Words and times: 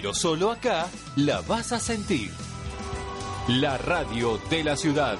Pero 0.00 0.14
solo 0.14 0.52
acá 0.52 0.88
la 1.16 1.40
vas 1.40 1.72
a 1.72 1.80
sentir. 1.80 2.30
La 3.48 3.78
radio 3.78 4.38
de 4.48 4.62
la 4.62 4.76
ciudad. 4.76 5.18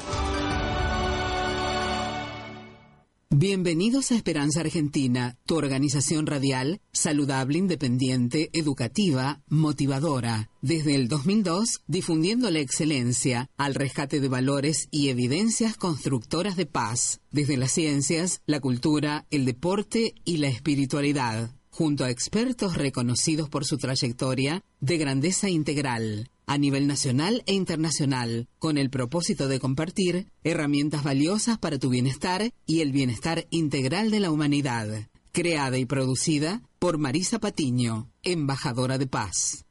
Bienvenidos 3.29 4.13
a 4.13 4.15
Esperanza 4.15 4.61
Argentina, 4.61 5.37
tu 5.47 5.57
organización 5.57 6.27
radial, 6.27 6.81
saludable, 6.93 7.59
independiente, 7.59 8.51
educativa, 8.53 9.43
motivadora. 9.49 10.49
Desde 10.63 10.95
el 10.95 11.09
2002, 11.09 11.83
difundiendo 11.89 12.49
la 12.49 12.61
excelencia 12.61 13.51
al 13.57 13.75
rescate 13.75 14.21
de 14.21 14.29
valores 14.29 14.87
y 14.93 15.09
evidencias 15.09 15.77
constructoras 15.77 16.57
de 16.57 16.67
paz, 16.67 17.21
desde 17.33 17.57
las 17.57 17.73
ciencias, 17.73 18.43
la 18.47 18.61
cultura, 18.61 19.27
el 19.33 19.45
deporte 19.45 20.15
y 20.25 20.37
la 20.37 20.47
espiritualidad, 20.47 21.51
junto 21.79 22.05
a 22.05 22.11
expertos 22.11 22.77
reconocidos 22.77 23.49
por 23.49 23.65
su 23.65 23.79
trayectoria 23.79 24.65
de 24.81 24.99
grandeza 24.99 25.49
integral 25.49 26.29
a 26.45 26.59
nivel 26.59 26.89
nacional 26.89 27.45
e 27.47 27.55
internacional, 27.55 28.49
con 28.59 28.79
el 28.79 28.91
propósito 28.91 29.47
de 29.47 29.61
compartir 29.61 30.27
herramientas 30.43 31.05
valiosas 31.05 31.57
para 31.57 31.79
tu 31.79 31.89
bienestar 31.89 32.53
y 32.67 32.81
el 32.81 32.91
bienestar 32.91 33.47
integral 33.51 34.11
de 34.11 34.19
la 34.19 34.33
humanidad. 34.33 34.89
Creada 35.31 35.79
y 35.79 35.85
producida 35.85 36.63
por 36.81 36.99
Marisa 36.99 37.39
Patiño, 37.39 38.11
embajadora 38.25 38.99
de 38.99 39.07
paz. 39.07 39.68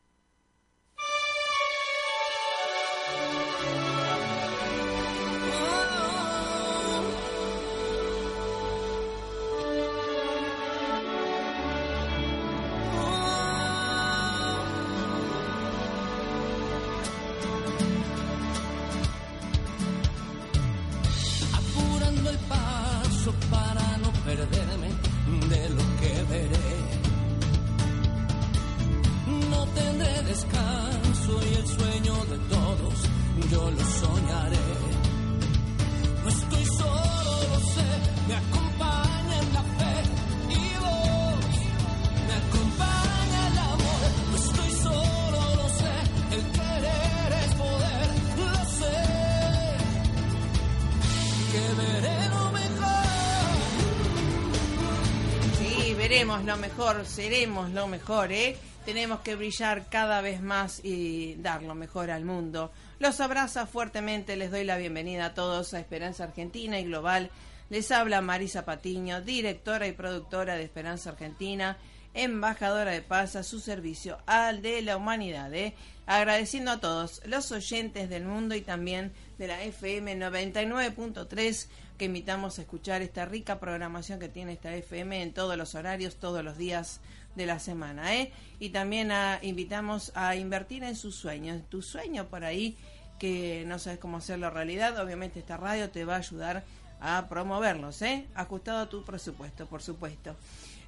Seremos 56.08 57.69
lo 57.72 57.88
mejor, 57.88 58.31
¿eh? 58.31 58.55
Tenemos 58.86 59.19
que 59.19 59.36
brillar 59.36 59.89
cada 59.89 60.22
vez 60.22 60.41
más 60.41 60.80
y 60.81 61.36
dar 61.36 61.63
lo 61.63 61.75
mejor 61.75 62.11
al 62.11 62.23
mundo. 62.23 62.72
Los 62.97 63.19
abraza 63.19 63.67
fuertemente, 63.67 64.38
les 64.38 64.50
doy 64.50 64.63
la 64.63 64.78
bienvenida 64.78 65.25
a 65.25 65.33
todos 65.33 65.73
a 65.73 65.81
Esperanza 65.81 66.23
Argentina 66.23 66.80
y 66.80 66.85
Global. 66.85 67.30
Les 67.69 67.91
habla 67.91 68.22
Marisa 68.22 68.63
Patiño, 68.63 69.19
directora 69.19 69.85
y 69.85 69.91
productora 69.91 70.55
de 70.55 70.63
Esperanza 70.63 71.09
Argentina, 71.09 71.78
embajadora 72.13 72.91
de 72.91 73.02
paz 73.02 73.35
a 73.35 73.44
su 73.44 73.59
servicio 73.59 74.17
al 74.28 74.61
de 74.61 74.81
la 74.83 74.95
humanidad. 74.95 75.53
¿eh? 75.53 75.75
Agradeciendo 76.05 76.72
a 76.72 76.80
todos 76.80 77.22
los 77.25 77.52
oyentes 77.52 78.08
del 78.08 78.23
mundo 78.23 78.55
y 78.55 78.61
también 78.61 79.11
de 79.38 79.47
la 79.47 79.61
FM 79.61 80.17
99.3 80.17 81.67
que 81.98 82.06
invitamos 82.06 82.58
a 82.58 82.62
escuchar 82.62 83.02
esta 83.02 83.25
rica 83.25 83.59
programación 83.59 84.19
que 84.19 84.30
tiene 84.30 84.53
esta 84.53 84.75
FM 84.75 85.22
en 85.22 85.34
todos 85.34 85.58
los 85.58 85.75
horarios, 85.75 86.16
todos 86.16 86.44
los 86.44 86.58
días 86.58 87.00
de 87.35 87.46
la 87.46 87.59
semana. 87.59 88.16
¿eh? 88.16 88.31
Y 88.59 88.69
también 88.69 89.12
a, 89.12 89.40
invitamos 89.41 90.12
a 90.16 90.35
invertir 90.35 90.84
en 90.84 90.96
sus 90.96 91.16
sueños. 91.16 91.62
Tu 91.69 91.81
sueño 91.81 92.25
por 92.28 92.44
ahí 92.44 92.78
que 93.19 93.63
no 93.66 93.80
sabes 93.80 94.00
cómo 94.00 94.18
hacerlo 94.18 94.50
realidad, 94.50 95.00
obviamente 95.00 95.40
esta 95.40 95.58
radio 95.58 95.90
te 95.90 96.06
va 96.06 96.16
a 96.16 96.19
ayudar 96.19 96.63
a 97.00 97.28
promoverlos, 97.28 98.02
¿eh? 98.02 98.28
ajustado 98.35 98.79
a 98.79 98.90
tu 98.90 99.03
presupuesto, 99.03 99.66
por 99.68 99.81
supuesto. 99.81 100.35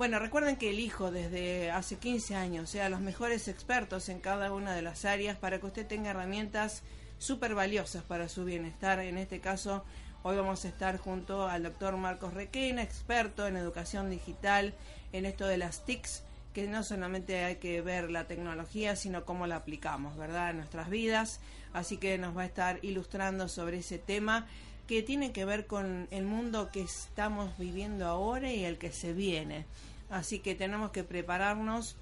Bueno, 0.00 0.18
recuerden 0.18 0.56
que 0.56 0.70
elijo 0.70 1.10
desde 1.10 1.70
hace 1.70 1.98
15 1.98 2.34
años 2.34 2.70
sea 2.70 2.88
los 2.88 3.02
mejores 3.02 3.48
expertos 3.48 4.08
en 4.08 4.18
cada 4.18 4.50
una 4.50 4.74
de 4.74 4.80
las 4.80 5.04
áreas 5.04 5.36
para 5.36 5.60
que 5.60 5.66
usted 5.66 5.86
tenga 5.86 6.08
herramientas 6.08 6.82
súper 7.18 7.54
valiosas 7.54 8.02
para 8.02 8.30
su 8.30 8.46
bienestar. 8.46 8.98
En 9.00 9.18
este 9.18 9.40
caso, 9.40 9.84
hoy 10.22 10.38
vamos 10.38 10.64
a 10.64 10.68
estar 10.68 10.96
junto 10.96 11.46
al 11.46 11.64
doctor 11.64 11.98
Marcos 11.98 12.32
Requena, 12.32 12.82
experto 12.82 13.46
en 13.46 13.58
educación 13.58 14.08
digital, 14.08 14.72
en 15.12 15.26
esto 15.26 15.46
de 15.46 15.58
las 15.58 15.84
TICs, 15.84 16.22
que 16.54 16.66
no 16.66 16.82
solamente 16.82 17.44
hay 17.44 17.56
que 17.56 17.82
ver 17.82 18.10
la 18.10 18.26
tecnología, 18.26 18.96
sino 18.96 19.26
cómo 19.26 19.46
la 19.46 19.56
aplicamos, 19.56 20.16
¿verdad?, 20.16 20.48
en 20.48 20.56
nuestras 20.56 20.88
vidas. 20.88 21.40
Así 21.74 21.98
que 21.98 22.16
nos 22.16 22.34
va 22.34 22.40
a 22.40 22.46
estar 22.46 22.78
ilustrando 22.80 23.48
sobre 23.48 23.80
ese 23.80 23.98
tema 23.98 24.46
que 24.90 25.04
tiene 25.04 25.30
que 25.30 25.44
ver 25.44 25.68
con 25.68 26.08
el 26.10 26.24
mundo 26.24 26.70
que 26.72 26.80
estamos 26.80 27.56
viviendo 27.58 28.06
ahora 28.06 28.52
y 28.52 28.64
el 28.64 28.76
que 28.76 28.90
se 28.90 29.12
viene. 29.12 29.64
Así 30.10 30.40
que 30.40 30.56
tenemos 30.56 30.90
que 30.90 31.04
prepararnos 31.04 31.94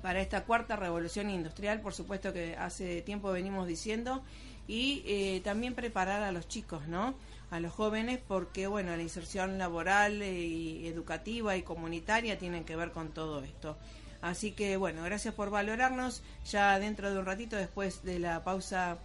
para 0.00 0.22
esta 0.22 0.44
cuarta 0.44 0.76
revolución 0.76 1.28
industrial, 1.28 1.82
por 1.82 1.92
supuesto 1.92 2.32
que 2.32 2.56
hace 2.56 3.02
tiempo 3.02 3.30
venimos 3.32 3.68
diciendo, 3.68 4.22
y 4.66 5.02
eh, 5.04 5.42
también 5.44 5.74
preparar 5.74 6.22
a 6.22 6.32
los 6.32 6.48
chicos, 6.48 6.88
¿no? 6.88 7.14
A 7.50 7.60
los 7.60 7.70
jóvenes, 7.70 8.18
porque, 8.26 8.66
bueno, 8.66 8.96
la 8.96 9.02
inserción 9.02 9.58
laboral 9.58 10.22
eh, 10.22 10.40
y 10.40 10.86
educativa 10.86 11.54
y 11.58 11.62
comunitaria 11.62 12.38
tienen 12.38 12.64
que 12.64 12.76
ver 12.76 12.92
con 12.92 13.10
todo 13.10 13.42
esto. 13.44 13.76
Así 14.22 14.52
que, 14.52 14.78
bueno, 14.78 15.02
gracias 15.02 15.34
por 15.34 15.50
valorarnos. 15.50 16.22
Ya 16.50 16.78
dentro 16.78 17.12
de 17.12 17.18
un 17.18 17.26
ratito, 17.26 17.56
después 17.56 18.04
de 18.04 18.20
la 18.20 18.42
pausa 18.42 18.96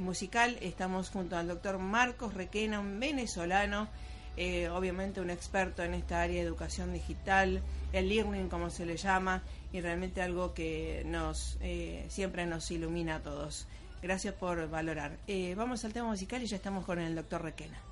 musical, 0.00 0.56
estamos 0.60 1.10
junto 1.10 1.36
al 1.36 1.48
doctor 1.48 1.78
Marcos 1.78 2.34
Requena, 2.34 2.80
un 2.80 2.98
venezolano 2.98 3.88
eh, 4.36 4.70
obviamente 4.70 5.20
un 5.20 5.28
experto 5.28 5.82
en 5.82 5.92
esta 5.92 6.22
área 6.22 6.40
de 6.40 6.48
educación 6.48 6.92
digital, 6.92 7.60
el 7.92 8.08
learning 8.08 8.48
como 8.48 8.70
se 8.70 8.86
le 8.86 8.96
llama, 8.96 9.42
y 9.72 9.80
realmente 9.80 10.22
algo 10.22 10.54
que 10.54 11.02
nos 11.06 11.58
eh, 11.60 12.06
siempre 12.08 12.46
nos 12.46 12.70
ilumina 12.70 13.16
a 13.16 13.20
todos. 13.20 13.66
Gracias 14.02 14.34
por 14.34 14.68
valorar. 14.70 15.18
Eh, 15.26 15.54
vamos 15.54 15.84
al 15.84 15.92
tema 15.92 16.08
musical 16.08 16.42
y 16.42 16.46
ya 16.46 16.56
estamos 16.56 16.84
con 16.84 16.98
el 16.98 17.14
doctor 17.14 17.42
Requena. 17.42 17.91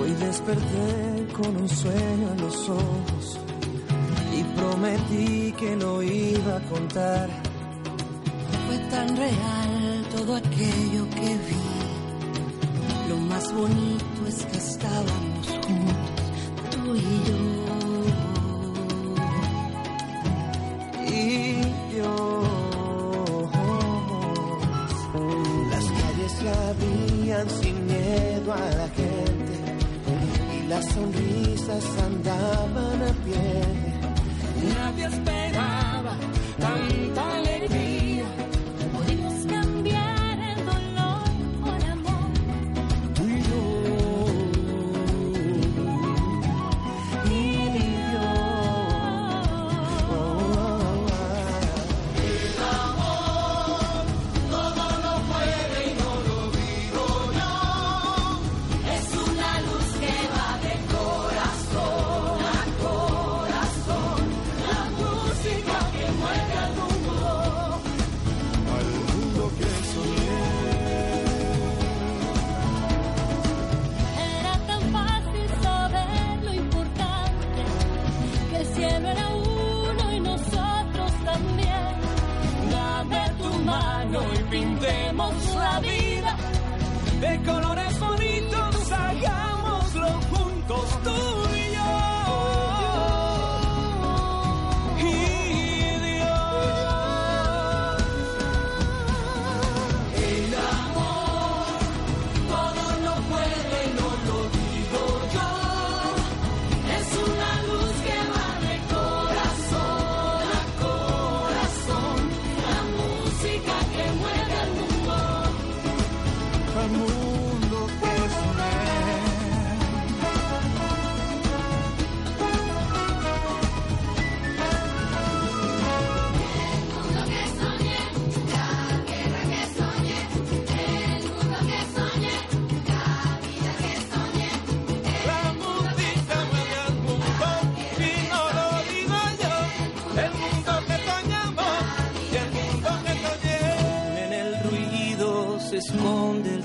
Hoy 0.00 0.10
desperté 0.12 1.26
con 1.32 1.56
un 1.56 1.68
sueño 1.68 2.32
en 2.32 2.40
los 2.40 2.68
ojos 2.68 3.38
prometí 4.54 5.52
que 5.58 5.76
no 5.76 6.02
iba 6.02 6.56
a 6.56 6.60
contar. 6.62 7.28
Fue 8.66 8.78
tan 8.90 9.16
real 9.16 10.06
todo 10.14 10.36
aquello 10.36 11.08
que 11.10 11.30
vi. 11.46 11.64
Lo 13.08 13.16
más 13.16 13.52
bonito 13.52 14.26
es 14.26 14.44
que 14.46 14.58
estábamos 14.58 15.46
juntos, 15.66 16.24
tú 16.70 16.94
y 16.96 17.22
yo. 17.28 17.38
Y 21.06 21.18
yo. 21.96 22.12
Las 25.70 25.84
calles 25.84 26.32
se 26.32 26.48
abrían 26.48 27.50
sin 27.50 27.86
miedo 27.86 28.52
a 28.52 28.70
la 28.78 28.86
y 28.96 29.03
las 30.74 30.86
sonrisas 30.92 31.84
andaban 32.02 33.02
a 33.02 33.12
pie. 33.24 33.62
Nadie 34.74 35.06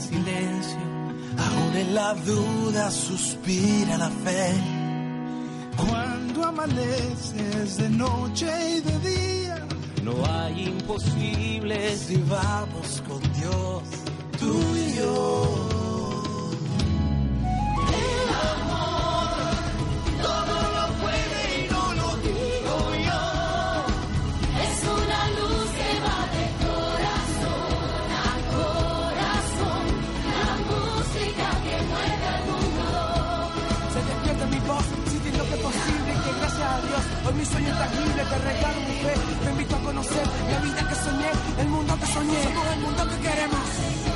silencio. 0.01 0.79
Ahora 1.37 1.79
en 1.79 1.95
la 1.95 2.13
duda 2.13 2.91
suspira 2.91 3.97
la 3.97 4.09
fe. 4.09 4.53
Cuando 5.77 6.45
amanece 6.45 7.63
es 7.63 7.77
de 7.77 7.89
noche 7.89 8.47
y 8.77 8.81
de 8.81 8.99
día. 9.09 9.67
No 10.03 10.13
hay 10.25 10.67
imposibles 10.67 11.99
si 11.99 12.17
vamos 12.29 13.03
con 13.07 13.21
Dios, 13.33 13.83
tú 14.39 14.59
y 14.75 14.97
yo. 14.97 15.78
Sueño 37.59 37.77
tangible, 37.77 38.23
te 38.23 38.37
regalo 38.37 38.79
mi 38.81 38.95
fe, 39.03 39.13
te 39.43 39.49
invito 39.51 39.75
a 39.75 39.79
conocer 39.79 40.27
la 40.51 40.59
vida 40.59 40.89
que 40.89 40.95
soñé, 40.95 41.29
el 41.59 41.67
mundo 41.67 41.97
que 41.99 42.05
soñé, 42.07 42.43
somos 42.43 42.67
el 42.73 42.79
mundo 42.79 43.03
que 43.09 43.27
queremos. 43.27 44.08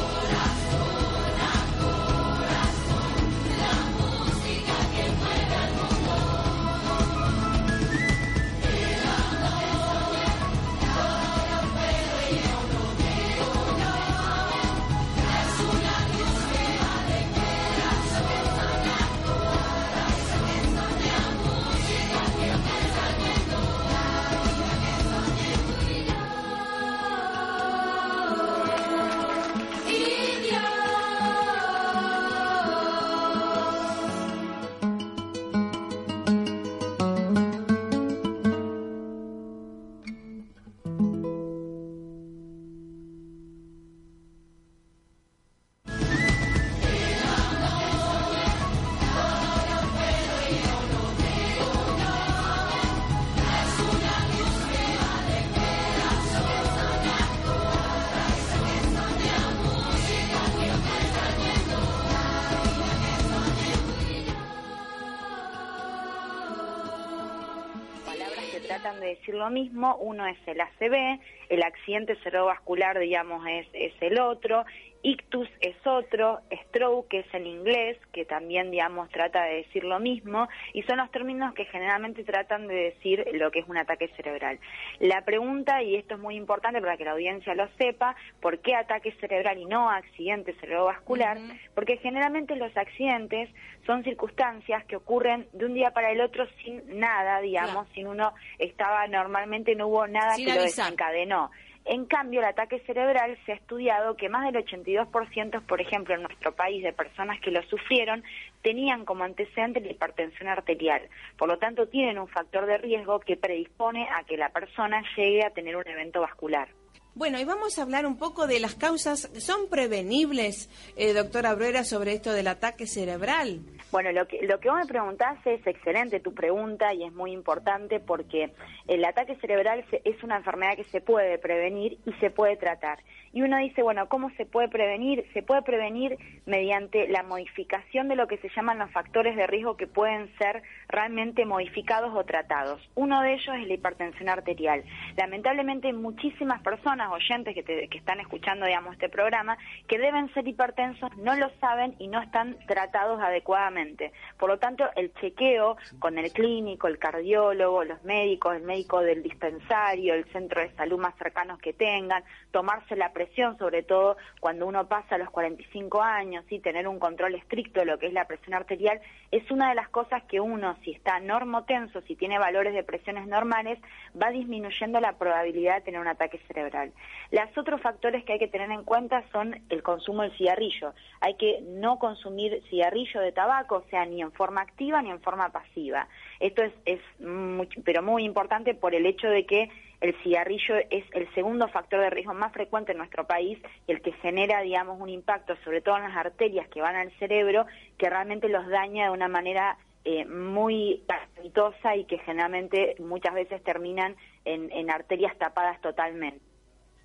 Decir 69.24 69.36
lo 69.36 69.50
mismo. 69.50 69.96
Uno 69.98 70.27
es 70.27 70.38
el 70.46 70.60
ACV, 70.60 71.20
el 71.50 71.63
accidente 71.63 72.15
cerebrovascular, 72.18 73.00
digamos, 73.00 73.46
es, 73.48 73.68
es 73.74 73.94
el 74.01 74.20
otro, 74.20 74.65
ictus 75.03 75.50
es 75.60 75.75
otro, 75.86 76.39
stroke 76.67 77.13
es 77.13 77.25
el 77.33 77.45
inglés, 77.45 77.98
que 78.13 78.25
también, 78.25 78.72
digamos, 78.72 79.10
trata 79.10 79.43
de 79.43 79.57
decir 79.57 79.83
lo 79.83 80.00
mismo, 80.00 80.48
y 80.74 80.81
son 80.83 80.98
los 80.98 81.12
términos 81.12 81.53
que 81.53 81.65
generalmente 81.65 82.24
tratan 82.24 82.67
de 82.67 82.75
decir 82.75 83.25
lo 83.33 83.51
que 83.51 83.60
es 83.60 83.67
un 83.67 83.77
ataque 83.77 84.07
cerebral. 84.15 84.60
La 85.00 85.24
pregunta, 85.25 85.83
y 85.83 85.95
esto 85.95 86.15
es 86.15 86.22
muy 86.22 86.36
importante 86.36 86.81
para 86.81 86.98
que 86.98 87.03
la 87.03 87.12
audiencia 87.12 87.53
lo 87.53 87.67
sepa, 87.77 88.15
¿por 88.41 88.60
qué 88.60 88.75
ataque 88.75 89.12
cerebral 89.19 89.57
y 89.57 89.65
no 89.65 89.89
accidente 89.89 90.53
cerebrovascular? 90.53 91.38
Porque 91.75 91.98
generalmente 91.98 92.55
los 92.55 92.75
accidentes 92.75 93.50
son 93.86 94.03
circunstancias 94.03 94.86
que 94.86 94.95
ocurren 94.95 95.48
de 95.51 95.65
un 95.65 95.74
día 95.74 95.91
para 95.91 96.12
el 96.12 96.22
otro 96.22 96.48
sin 96.63 96.81
nada, 96.98 97.41
digamos, 97.41 97.88
sin 97.93 98.07
uno 98.07 98.33
estaba 98.57 99.05
normalmente, 99.07 99.75
no 99.75 99.88
hubo 99.88 100.07
nada 100.07 100.36
Sin 100.36 100.45
que 100.45 100.55
lo 100.55 100.62
desencadenó. 100.63 101.51
En 101.85 102.05
cambio, 102.05 102.39
el 102.39 102.45
ataque 102.45 102.79
cerebral 102.85 103.37
se 103.45 103.51
ha 103.51 103.55
estudiado 103.55 104.15
que 104.15 104.29
más 104.29 104.51
del 104.51 104.63
82%, 104.63 105.61
por 105.65 105.81
ejemplo, 105.81 106.15
en 106.15 106.23
nuestro 106.23 106.55
país, 106.55 106.81
de 106.81 106.93
personas 106.93 107.41
que 107.41 107.51
lo 107.51 107.61
sufrieron, 107.63 108.23
tenían 108.61 109.03
como 109.03 109.25
antecedente 109.25 109.81
la 109.81 109.91
hipertensión 109.91 110.47
arterial. 110.47 111.01
Por 111.37 111.49
lo 111.49 111.57
tanto, 111.57 111.87
tienen 111.87 112.19
un 112.19 112.29
factor 112.29 112.65
de 112.65 112.77
riesgo 112.77 113.19
que 113.19 113.35
predispone 113.35 114.07
a 114.09 114.23
que 114.23 114.37
la 114.37 114.49
persona 114.49 115.03
llegue 115.17 115.45
a 115.45 115.49
tener 115.49 115.75
un 115.75 115.87
evento 115.87 116.21
vascular. 116.21 116.69
Bueno, 117.15 117.39
y 117.39 117.43
vamos 117.43 117.77
a 117.77 117.83
hablar 117.83 118.07
un 118.07 118.17
poco 118.17 118.47
de 118.47 118.59
las 118.59 118.75
causas. 118.75 119.29
¿Son 119.37 119.69
prevenibles, 119.69 120.69
eh, 120.95 121.13
doctora 121.13 121.53
Bruera, 121.53 121.83
sobre 121.83 122.13
esto 122.13 122.31
del 122.31 122.47
ataque 122.47 122.87
cerebral? 122.87 123.59
Bueno, 123.93 124.12
lo 124.12 124.27
que, 124.27 124.41
lo 124.47 124.59
que 124.59 124.71
vos 124.71 124.79
me 124.79 124.88
preguntás 124.88 125.38
es 125.45 125.67
excelente 125.67 126.19
tu 126.19 126.33
pregunta 126.33 126.95
y 126.95 127.03
es 127.03 127.13
muy 127.13 127.31
importante 127.31 128.00
porque 128.00 128.51
el 128.88 129.05
ataque 129.05 129.35
cerebral 129.35 129.85
es 130.03 130.23
una 130.23 130.38
enfermedad 130.38 130.75
que 130.75 130.83
se 130.85 131.00
puede 131.00 131.38
prevenir 131.38 132.00
y 132.03 132.13
se 132.13 132.31
puede 132.31 132.57
tratar. 132.57 132.97
Y 133.33 133.41
uno 133.41 133.57
dice, 133.57 133.81
bueno, 133.81 134.07
¿cómo 134.07 134.29
se 134.37 134.45
puede 134.45 134.69
prevenir? 134.69 135.25
Se 135.33 135.41
puede 135.41 135.63
prevenir 135.63 136.17
mediante 136.45 137.07
la 137.07 137.23
modificación 137.23 138.07
de 138.07 138.15
lo 138.15 138.27
que 138.27 138.37
se 138.37 138.49
llaman 138.55 138.77
los 138.77 138.91
factores 138.91 139.35
de 139.35 139.47
riesgo 139.47 139.75
que 139.75 139.87
pueden 139.87 140.31
ser 140.37 140.61
realmente 140.87 141.43
modificados 141.45 142.13
o 142.15 142.23
tratados. 142.25 142.79
Uno 142.93 143.21
de 143.21 143.33
ellos 143.33 143.55
es 143.59 143.67
la 143.67 143.73
hipertensión 143.73 144.29
arterial. 144.29 144.83
Lamentablemente 145.17 145.91
muchísimas 145.93 146.61
personas, 146.61 147.11
oyentes 147.11 147.55
que, 147.55 147.63
te- 147.63 147.87
que 147.87 147.97
están 147.97 148.19
escuchando, 148.19 148.67
digamos, 148.67 148.93
este 148.93 149.09
programa, 149.09 149.57
que 149.87 149.97
deben 149.97 150.31
ser 150.35 150.47
hipertensos, 150.47 151.09
no 151.17 151.35
lo 151.35 151.49
saben 151.59 151.95
y 151.97 152.09
no 152.09 152.21
están 152.21 152.55
tratados 152.67 153.19
adecuadamente. 153.19 154.11
Por 154.37 154.49
lo 154.49 154.59
tanto, 154.59 154.85
el 154.95 155.11
chequeo 155.15 155.77
con 155.97 156.19
el 156.19 156.31
clínico, 156.31 156.87
el 156.87 156.99
cardiólogo, 156.99 157.83
los 157.83 158.03
médicos, 158.03 158.55
el 158.55 158.61
médico 158.63 159.01
del 159.01 159.23
dispensario, 159.23 160.13
el 160.13 160.25
centro 160.31 160.61
de 160.61 160.69
salud 160.75 160.99
más 160.99 161.15
cercanos 161.17 161.57
que 161.59 161.73
tengan, 161.73 162.23
tomarse 162.51 162.95
la 162.95 163.07
presión, 163.11 163.23
sobre 163.58 163.84
todo 163.84 164.18
cuando 164.39 164.65
uno 164.68 164.88
pasa 164.88 165.15
a 165.15 165.18
los 165.18 165.30
45 165.30 166.01
años, 166.01 166.46
y 166.50 166.60
tener 166.60 166.88
un 166.88 167.00
control 167.00 167.36
estricto 167.36 167.80
de 167.80 167.86
lo 167.86 167.98
que 167.98 168.08
es 168.08 168.13
la 168.13 168.25
presión 168.25 168.53
arterial, 168.53 169.00
es 169.32 169.50
una 169.51 169.70
de 169.70 169.75
las 169.75 169.89
cosas 169.89 170.24
que 170.24 170.39
uno, 170.39 170.75
si 170.84 170.92
está 170.92 171.20
normotenso, 171.20 172.01
si 172.01 172.15
tiene 172.15 172.38
valores 172.39 172.74
de 172.74 172.84
presiones 172.84 173.27
normales, 173.27 173.80
va 174.22 174.30
disminuyendo 174.30 175.00
la 175.00 175.13
probabilidad 175.18 175.75
de 175.75 175.82
tener 175.82 176.00
un 176.00 176.08
ataque 176.08 176.39
cerebral. 176.48 176.92
Los 177.32 177.58
otros 177.58 177.82
factores 177.82 178.24
que 178.24 178.34
hay 178.34 178.39
que 178.39 178.48
tener 178.48 178.70
en 178.72 178.84
cuenta 178.84 179.24
son 179.32 179.60
el 179.70 179.84
consumo 179.84 180.24
del 180.24 180.36
cigarrillo. 180.38 180.94
Hay 181.22 181.36
que 181.36 181.60
no 181.62 182.00
consumir 182.00 182.62
cigarrillo 182.70 183.22
de 183.22 183.32
tabaco, 183.32 183.77
o 183.77 183.89
sea, 183.89 184.06
ni 184.06 184.22
en 184.22 184.32
forma 184.32 184.62
activa 184.62 185.01
ni 185.01 185.10
en 185.10 185.22
forma 185.22 185.50
pasiva. 185.50 186.08
Esto 186.39 186.63
es, 186.63 186.74
es 186.86 187.00
muy- 187.20 187.68
pero 187.84 188.01
muy 188.03 188.24
importante 188.24 188.74
por 188.74 188.94
el 188.96 189.06
hecho 189.06 189.27
de 189.27 189.46
que 189.46 189.70
el 190.03 190.13
cigarrillo 190.22 190.75
es 190.89 191.05
el 191.13 191.33
segundo 191.33 191.69
factor 191.69 192.01
de 192.01 192.10
riesgo 192.10 192.33
más 192.33 192.51
frecuente 192.51 192.91
en 192.91 192.98
nuestro 192.98 193.25
país 193.25 193.57
y 193.88 193.93
el 193.93 194.01
que 194.01 194.12
genera, 194.12 194.60
digamos, 194.60 195.00
un 195.00 195.07
impacto 195.07 195.55
sobre 195.63 195.79
todo 195.79 195.95
en 195.95 196.03
las 196.03 196.17
arterias 196.17 196.67
que 196.67 196.81
van 196.81 196.98
al 196.98 197.10
cerebro 197.19 197.65
que 197.98 198.10
realmente 198.10 198.50
los 198.50 198.67
daña 198.67 199.05
de 199.05 199.12
una 199.12 199.29
manera 199.29 199.77
eh, 200.03 200.25
muy 200.25 201.03
calamitosa 201.07 201.95
y 201.95 202.03
que 202.03 202.17
generalmente 202.17 202.95
muchas 203.00 203.33
veces 203.33 203.63
terminan 203.63 204.17
en, 204.43 204.69
en 204.74 204.91
arterias 204.91 205.38
tapadas 205.38 205.79
totalmente 205.79 206.52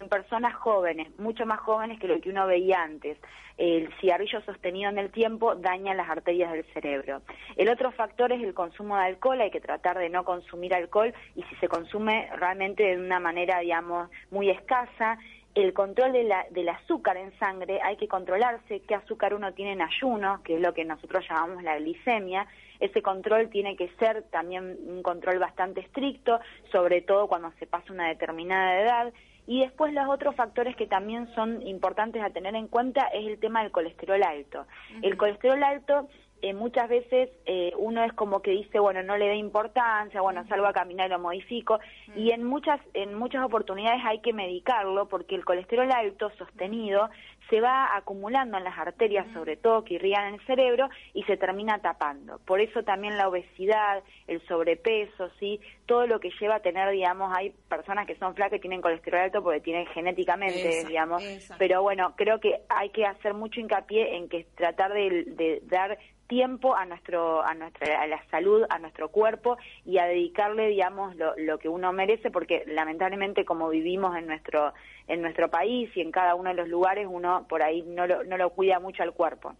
en 0.01 0.09
personas 0.09 0.55
jóvenes, 0.55 1.09
mucho 1.19 1.45
más 1.47 1.61
jóvenes 1.61 1.99
que 1.99 2.09
lo 2.09 2.21
que 2.21 2.31
uno 2.31 2.47
veía 2.47 2.83
antes. 2.83 3.19
El 3.57 3.93
cigarrillo 4.01 4.41
sostenido 4.43 4.89
en 4.91 4.99
el 4.99 5.11
tiempo 5.11 5.57
daña 5.57 5.95
las 5.95 6.09
arterias 6.09 6.53
del 6.53 6.65
cerebro. 6.73 7.23
El 7.57 7.69
otro 7.69 7.91
factor 7.91 8.31
es 8.33 8.43
el 8.43 8.55
consumo 8.55 8.97
de 8.97 9.03
alcohol, 9.03 9.41
hay 9.41 9.51
que 9.51 9.61
tratar 9.61 9.99
de 9.99 10.09
no 10.09 10.25
consumir 10.25 10.75
alcohol 10.75 11.13
y 11.35 11.43
si 11.45 11.55
se 11.57 11.69
consume 11.69 12.29
realmente 12.37 12.85
de 12.85 12.97
una 12.97 13.19
manera, 13.19 13.59
digamos, 13.59 14.09
muy 14.31 14.51
escasa. 14.51 15.19
El 15.57 15.73
control 15.73 16.13
de 16.13 16.23
la- 16.23 16.47
del 16.51 16.69
azúcar 16.69 17.17
en 17.17 17.37
sangre, 17.41 17.81
hay 17.83 17.97
que 17.97 18.07
controlarse 18.07 18.81
qué 18.87 18.95
azúcar 18.95 19.35
uno 19.35 19.53
tiene 19.55 19.73
en 19.73 19.83
ayuno, 19.83 20.41
que 20.45 20.55
es 20.55 20.61
lo 20.61 20.73
que 20.73 20.85
nosotros 20.85 21.27
llamamos 21.29 21.65
la 21.65 21.77
glicemia. 21.79 22.47
Ese 22.79 23.03
control 23.03 23.49
tiene 23.49 23.75
que 23.75 23.89
ser 23.99 24.23
también 24.31 24.77
un 24.87 25.03
control 25.03 25.41
bastante 25.41 25.81
estricto, 25.81 26.39
sobre 26.71 27.01
todo 27.01 27.27
cuando 27.27 27.51
se 27.59 27.67
pasa 27.67 27.93
una 27.93 28.07
determinada 28.07 28.81
edad. 28.81 29.13
Y 29.49 29.61
después 29.61 29.95
los 29.95 30.07
otros 30.11 30.37
factores 30.37 30.77
que 30.77 30.87
también 30.87 31.27
son 31.35 31.67
importantes 31.67 32.23
a 32.23 32.29
tener 32.29 32.55
en 32.55 32.69
cuenta 32.69 33.07
es 33.07 33.27
el 33.27 33.41
tema 33.41 33.63
del 33.63 33.73
colesterol 33.73 34.23
alto. 34.23 34.67
El 35.01 35.17
colesterol 35.17 35.65
alto 35.65 36.07
eh, 36.43 36.55
muchas 36.55 36.89
veces 36.89 37.31
eh, 37.47 37.73
uno 37.77 38.05
es 38.05 38.13
como 38.13 38.41
que 38.41 38.53
dice, 38.53 38.79
bueno, 38.79 39.03
no 39.03 39.17
le 39.17 39.29
da 39.29 39.35
importancia, 39.35 40.21
bueno, 40.21 40.47
salgo 40.49 40.67
a 40.67 40.73
caminar 40.73 41.09
y 41.09 41.11
lo 41.11 41.19
modifico, 41.19 41.79
y 42.15 42.31
en 42.31 42.45
muchas, 42.45 42.81
en 42.95 43.15
muchas 43.15 43.45
oportunidades 43.45 44.01
hay 44.05 44.21
que 44.21 44.33
medicarlo 44.33 45.09
porque 45.09 45.35
el 45.35 45.45
colesterol 45.45 45.91
alto 45.91 46.31
sostenido 46.39 47.11
se 47.51 47.61
va 47.61 47.97
acumulando 47.97 48.59
en 48.59 48.65
las 48.65 48.79
arterias, 48.79 49.27
sobre 49.33 49.57
todo 49.57 49.85
que 49.85 49.95
irrigan 49.95 50.35
el 50.35 50.41
cerebro, 50.47 50.89
y 51.15 51.23
se 51.25 51.37
termina 51.37 51.79
tapando. 51.79 52.39
Por 52.45 52.61
eso 52.61 52.83
también 52.83 53.17
la 53.17 53.29
obesidad, 53.29 54.03
el 54.27 54.47
sobrepeso, 54.47 55.31
¿sí? 55.39 55.61
todo 55.87 56.07
lo 56.07 56.21
que 56.21 56.31
lleva 56.39 56.57
a 56.57 56.61
tener, 56.61 56.91
digamos, 56.91 57.35
hay 57.35 57.51
personas 57.69 58.07
que 58.07 58.17
son 58.17 58.35
flacas 58.35 58.59
y 58.59 58.61
tienen 58.61 58.83
colesterol 58.83 59.21
alto 59.21 59.43
porque 59.43 59.61
tienen 59.61 59.87
genéticamente, 59.87 60.85
digamos, 60.87 61.23
pero 61.59 61.83
bueno, 61.83 62.15
creo 62.17 62.39
que 62.41 62.61
hay 62.69 62.91
que 62.91 63.07
hacer 63.07 63.35
mucho 63.35 63.61
hincapié 63.61 64.17
en 64.17 64.29
que 64.29 64.47
tratar 64.55 64.93
de, 64.93 65.25
de 65.25 65.63
dar 65.65 65.99
tiempo 66.29 66.77
a 66.77 66.85
nuestro 66.85 67.43
a 67.43 67.55
nuestra 67.55 68.01
a 68.01 68.07
la 68.07 68.23
salud 68.31 68.65
a 68.69 68.79
nuestro 68.79 69.09
cuerpo 69.09 69.57
y 69.85 69.99
a 69.99 70.05
dedicarle 70.05 70.69
digamos 70.69 71.17
lo, 71.17 71.35
lo 71.37 71.59
que 71.59 71.69
uno 71.69 71.93
merece 71.93 72.31
porque 72.31 72.65
lamentablemente 72.67 73.45
como 73.45 73.69
vivimos 73.71 74.17
en 74.17 74.27
nuestro 74.27 74.73
en 75.09 75.23
nuestro 75.23 75.51
país 75.51 75.91
y 75.97 76.01
en 76.01 76.13
cada 76.13 76.35
uno 76.35 76.51
de 76.51 76.57
los 76.57 76.69
lugares 76.69 77.09
uno 77.11 77.47
por 77.49 77.63
ahí 77.63 77.83
no 77.83 78.07
lo, 78.07 78.25
no 78.25 78.37
lo 78.37 78.51
cuida 78.51 78.79
mucho 78.79 79.03
al 79.03 79.13
cuerpo. 79.13 79.55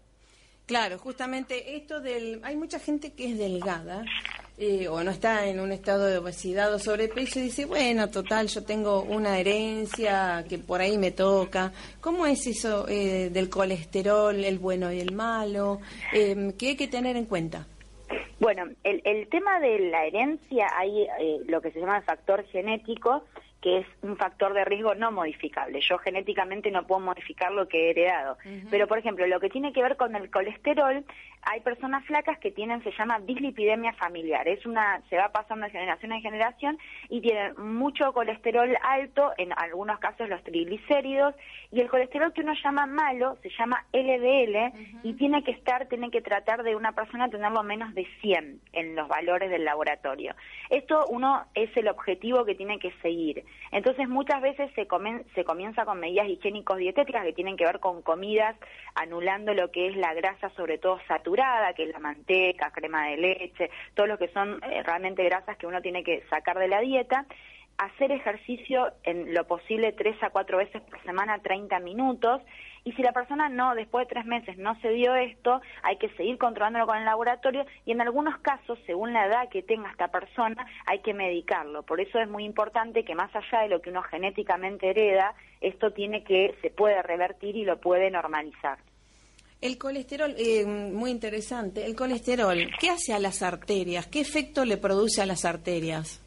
Claro, 0.65 0.99
justamente 0.99 1.75
esto 1.75 1.99
del... 1.99 2.41
Hay 2.43 2.55
mucha 2.55 2.77
gente 2.77 3.11
que 3.13 3.31
es 3.31 3.39
delgada 3.39 4.05
eh, 4.59 4.87
o 4.89 5.01
no 5.03 5.11
está 5.11 5.47
en 5.47 5.59
un 5.59 5.71
estado 5.71 6.05
de 6.07 6.17
obesidad 6.17 6.73
o 6.73 6.79
sobrepeso 6.79 7.39
y 7.39 7.43
dice, 7.43 7.65
bueno, 7.65 8.09
total, 8.09 8.47
yo 8.47 8.63
tengo 8.63 9.01
una 9.03 9.39
herencia 9.39 10.43
que 10.49 10.57
por 10.57 10.81
ahí 10.81 10.97
me 10.97 11.11
toca. 11.11 11.71
¿Cómo 12.01 12.25
es 12.25 12.45
eso 12.45 12.85
eh, 12.89 13.29
del 13.31 13.49
colesterol, 13.49 14.35
el 14.35 14.59
bueno 14.59 14.91
y 14.91 14.99
el 14.99 15.13
malo? 15.13 15.79
Eh, 16.13 16.53
¿Qué 16.59 16.69
hay 16.69 16.75
que 16.75 16.87
tener 16.87 17.15
en 17.15 17.25
cuenta? 17.25 17.65
Bueno, 18.39 18.63
el, 18.83 19.01
el 19.05 19.27
tema 19.29 19.59
de 19.59 19.79
la 19.79 20.05
herencia, 20.05 20.67
hay 20.77 21.03
eh, 21.19 21.39
lo 21.47 21.61
que 21.61 21.71
se 21.71 21.79
llama 21.79 22.01
factor 22.01 22.45
genético, 22.45 23.23
que 23.61 23.79
es 23.79 23.87
un 24.01 24.15
factor 24.15 24.53
de 24.53 24.63
riesgo 24.63 24.95
no 24.95 25.11
modificable. 25.11 25.81
Yo 25.81 25.97
genéticamente 25.97 26.71
no 26.71 26.87
puedo 26.87 27.01
modificar 27.01 27.51
lo 27.51 27.67
que 27.67 27.87
he 27.87 27.89
heredado. 27.91 28.37
Pero, 28.69 28.87
por 28.87 28.97
ejemplo, 28.97 29.27
lo 29.27 29.39
que 29.39 29.49
tiene 29.49 29.73
que 29.73 29.83
ver 29.83 29.97
con 29.97 30.15
el 30.15 30.31
colesterol, 30.31 31.03
hay 31.41 31.59
personas 31.61 32.05
flacas 32.05 32.39
que 32.39 32.51
tienen, 32.51 32.83
se 32.83 32.91
llama 32.91 33.19
dislipidemia 33.19 33.93
familiar. 33.93 34.47
Es 34.47 34.65
una, 34.65 35.01
se 35.09 35.17
va 35.17 35.29
pasando 35.29 35.65
de 35.65 35.71
generación 35.71 36.11
en 36.13 36.21
generación 36.21 36.77
y 37.09 37.21
tienen 37.21 37.53
mucho 37.57 38.13
colesterol 38.13 38.77
alto, 38.81 39.31
en 39.37 39.51
algunos 39.57 39.99
casos 39.99 40.29
los 40.29 40.43
triglicéridos, 40.43 41.35
y 41.71 41.81
el 41.81 41.89
colesterol 41.89 42.33
que 42.33 42.41
uno 42.41 42.53
llama 42.63 42.85
malo 42.85 43.37
se 43.41 43.49
llama 43.57 43.85
LDL 43.93 45.03
y 45.03 45.13
tiene 45.13 45.43
que 45.43 45.51
estar, 45.51 45.87
tiene 45.87 46.11
que 46.11 46.21
tratar 46.21 46.63
de 46.63 46.75
una 46.75 46.93
persona 46.93 47.29
tenerlo 47.29 47.63
menos 47.63 47.93
de 47.93 48.07
100 48.21 48.61
en 48.73 48.95
los 48.95 49.07
valores 49.07 49.49
del 49.49 49.65
laboratorio. 49.65 50.35
Esto 50.69 51.05
uno 51.09 51.45
es 51.53 51.75
el 51.75 51.87
objetivo 51.87 52.45
que 52.45 52.55
tiene 52.55 52.79
que 52.79 52.91
seguir. 53.01 53.43
Entonces 53.71 54.07
muchas 54.09 54.41
veces 54.41 54.71
se, 54.73 54.87
comen- 54.87 55.23
se 55.35 55.43
comienza 55.43 55.85
con 55.85 55.99
medidas 55.99 56.27
higiénicos 56.27 56.77
dietéticas 56.77 57.23
que 57.23 57.33
tienen 57.33 57.55
que 57.57 57.65
ver 57.65 57.79
con 57.79 58.01
comidas 58.01 58.55
anulando 58.95 59.53
lo 59.53 59.71
que 59.71 59.87
es 59.89 59.95
la 59.95 60.13
grasa 60.13 60.49
sobre 60.51 60.77
todo 60.77 60.99
saturada, 61.07 61.73
que 61.73 61.83
es 61.83 61.89
la 61.91 61.99
manteca, 61.99 62.71
crema 62.71 63.07
de 63.07 63.17
leche, 63.17 63.69
todo 63.93 64.07
lo 64.07 64.17
que 64.17 64.29
son 64.29 64.59
eh, 64.63 64.81
realmente 64.83 65.23
grasas 65.23 65.57
que 65.57 65.67
uno 65.67 65.81
tiene 65.81 66.03
que 66.03 66.23
sacar 66.29 66.57
de 66.57 66.67
la 66.67 66.79
dieta 66.79 67.25
hacer 67.79 68.11
ejercicio 68.11 68.91
en 69.03 69.33
lo 69.33 69.47
posible 69.47 69.93
tres 69.93 70.21
a 70.21 70.29
cuatro 70.29 70.57
veces 70.57 70.81
por 70.81 71.01
semana, 71.03 71.39
30 71.39 71.79
minutos. 71.79 72.41
Y 72.83 72.91
si 72.91 73.01
la 73.01 73.13
persona 73.13 73.47
no, 73.47 73.73
después 73.73 74.05
de 74.05 74.13
tres 74.13 74.25
meses 74.25 74.57
no 74.57 74.79
se 74.81 74.89
dio 74.89 75.15
esto, 75.15 75.61
hay 75.81 75.97
que 75.97 76.09
seguir 76.09 76.37
controlándolo 76.37 76.85
con 76.85 76.97
el 76.97 77.05
laboratorio 77.05 77.65
y 77.85 77.91
en 77.91 78.01
algunos 78.01 78.37
casos, 78.39 78.77
según 78.85 79.13
la 79.13 79.25
edad 79.25 79.49
que 79.49 79.63
tenga 79.63 79.89
esta 79.91 80.09
persona, 80.09 80.65
hay 80.85 80.99
que 80.99 81.13
medicarlo. 81.13 81.83
Por 81.83 82.01
eso 82.01 82.19
es 82.19 82.29
muy 82.29 82.43
importante 82.43 83.05
que 83.05 83.15
más 83.15 83.33
allá 83.33 83.63
de 83.63 83.69
lo 83.69 83.81
que 83.81 83.91
uno 83.91 84.01
genéticamente 84.03 84.89
hereda, 84.89 85.33
esto 85.61 85.91
tiene 85.91 86.23
que, 86.23 86.55
se 86.61 86.71
puede 86.71 87.01
revertir 87.01 87.55
y 87.55 87.63
lo 87.63 87.79
puede 87.79 88.11
normalizar. 88.11 88.79
El 89.61 89.77
colesterol, 89.77 90.33
eh, 90.37 90.65
muy 90.65 91.11
interesante. 91.11 91.85
El 91.85 91.95
colesterol, 91.95 92.57
¿qué 92.79 92.89
hace 92.89 93.13
a 93.13 93.19
las 93.19 93.41
arterias? 93.41 94.07
¿Qué 94.07 94.19
efecto 94.19 94.65
le 94.65 94.77
produce 94.77 95.21
a 95.21 95.25
las 95.25 95.43
arterias? 95.45 96.21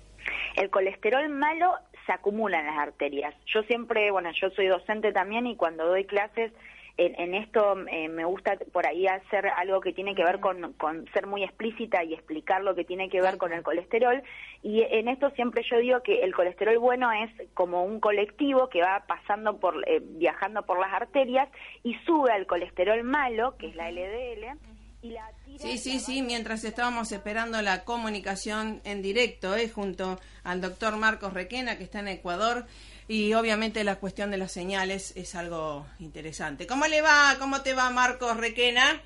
El 0.57 0.71
colesterol 0.71 1.29
malo 1.29 1.75
se 2.07 2.13
acumula 2.13 2.61
en 2.61 2.67
las 2.67 2.79
arterias. 2.79 3.35
Yo 3.47 3.63
siempre, 3.65 4.11
bueno, 4.11 4.31
yo 4.33 4.51
soy 4.51 4.67
docente 4.67 5.13
también 5.13 5.47
y 5.47 5.57
cuando 5.57 5.87
doy 5.87 6.05
clases 6.05 6.53
en, 6.99 7.19
en 7.19 7.35
esto 7.35 7.75
eh, 7.91 8.09
me 8.09 8.25
gusta 8.25 8.59
por 8.73 8.87
ahí 8.87 9.07
hacer 9.07 9.47
algo 9.47 9.81
que 9.81 9.93
tiene 9.93 10.15
que 10.15 10.25
ver 10.25 10.41
con, 10.41 10.75
con 10.75 11.07
ser 11.13 11.27
muy 11.27 11.43
explícita 11.43 12.05
y 12.05 12.13
explicar 12.15 12.63
lo 12.63 12.75
que 12.75 12.85
tiene 12.85 13.09
que 13.09 13.23
ver 13.23 13.39
con 13.39 13.53
el 13.53 13.63
colesterol. 13.63 14.23
Y 14.63 14.83
en 14.83 15.09
esto 15.09 15.31
siempre 15.31 15.63
yo 15.71 15.79
digo 15.79 16.03
que 16.03 16.23
el 16.23 16.35
colesterol 16.35 16.79
bueno 16.79 17.11
es 17.13 17.31
como 17.55 17.85
un 17.85 18.01
colectivo 18.01 18.69
que 18.69 18.83
va 18.83 19.05
pasando 19.07 19.59
por, 19.59 19.89
eh, 19.89 20.01
viajando 20.03 20.65
por 20.65 20.79
las 20.79 20.93
arterias 20.93 21.49
y 21.83 21.95
sube 22.07 22.31
al 22.31 22.47
colesterol 22.47 23.03
malo, 23.05 23.57
que 23.57 23.69
es 23.69 23.77
la 23.77 23.91
LDL, 23.91 24.59
y 25.03 25.11
la 25.11 25.31
tira 25.45 25.59
Sí, 25.59 25.79
sí, 25.79 25.99
sí, 25.99 26.23
mientras 26.23 26.65
estábamos 26.65 27.13
esperando 27.13 27.61
la 27.61 27.85
comunicación 27.85 28.81
en 28.85 29.03
directo, 29.03 29.55
¿eh? 29.57 29.69
junto 29.69 30.19
al 30.45 30.61
doctor 30.61 30.97
Marcos 30.97 31.35
Requena, 31.35 31.77
que 31.77 31.85
está 31.85 32.01
en 32.01 32.09
Ecuador, 32.09 32.65
y 33.09 33.35
obviamente 33.35 33.85
la 33.85 33.97
cuestión 33.97 34.31
de 34.31 34.39
las 34.39 34.53
señales 34.53 35.15
es 35.17 35.35
algo 35.35 35.87
interesante. 35.99 36.67
¿Cómo 36.67 36.87
le 36.87 37.03
va? 37.03 37.37
¿Cómo 37.39 37.63
te 37.63 37.75
va, 37.75 37.91
Marcos 37.91 38.37
Requena? 38.37 39.03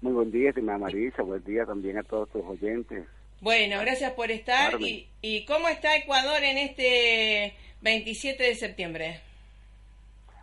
Muy 0.00 0.12
buen 0.12 0.30
día, 0.30 0.50
estimada 0.50 0.78
Marisa. 0.78 1.22
Buen 1.22 1.42
día 1.44 1.66
también 1.66 1.98
a 1.98 2.02
todos 2.02 2.30
tus 2.30 2.44
oyentes. 2.44 3.04
Bueno, 3.40 3.80
gracias 3.80 4.12
por 4.12 4.30
estar. 4.30 4.80
¿Y, 4.80 5.08
¿Y 5.20 5.44
cómo 5.44 5.68
está 5.68 5.96
Ecuador 5.96 6.42
en 6.42 6.58
este 6.58 7.54
27 7.82 8.42
de 8.42 8.54
septiembre? 8.54 9.20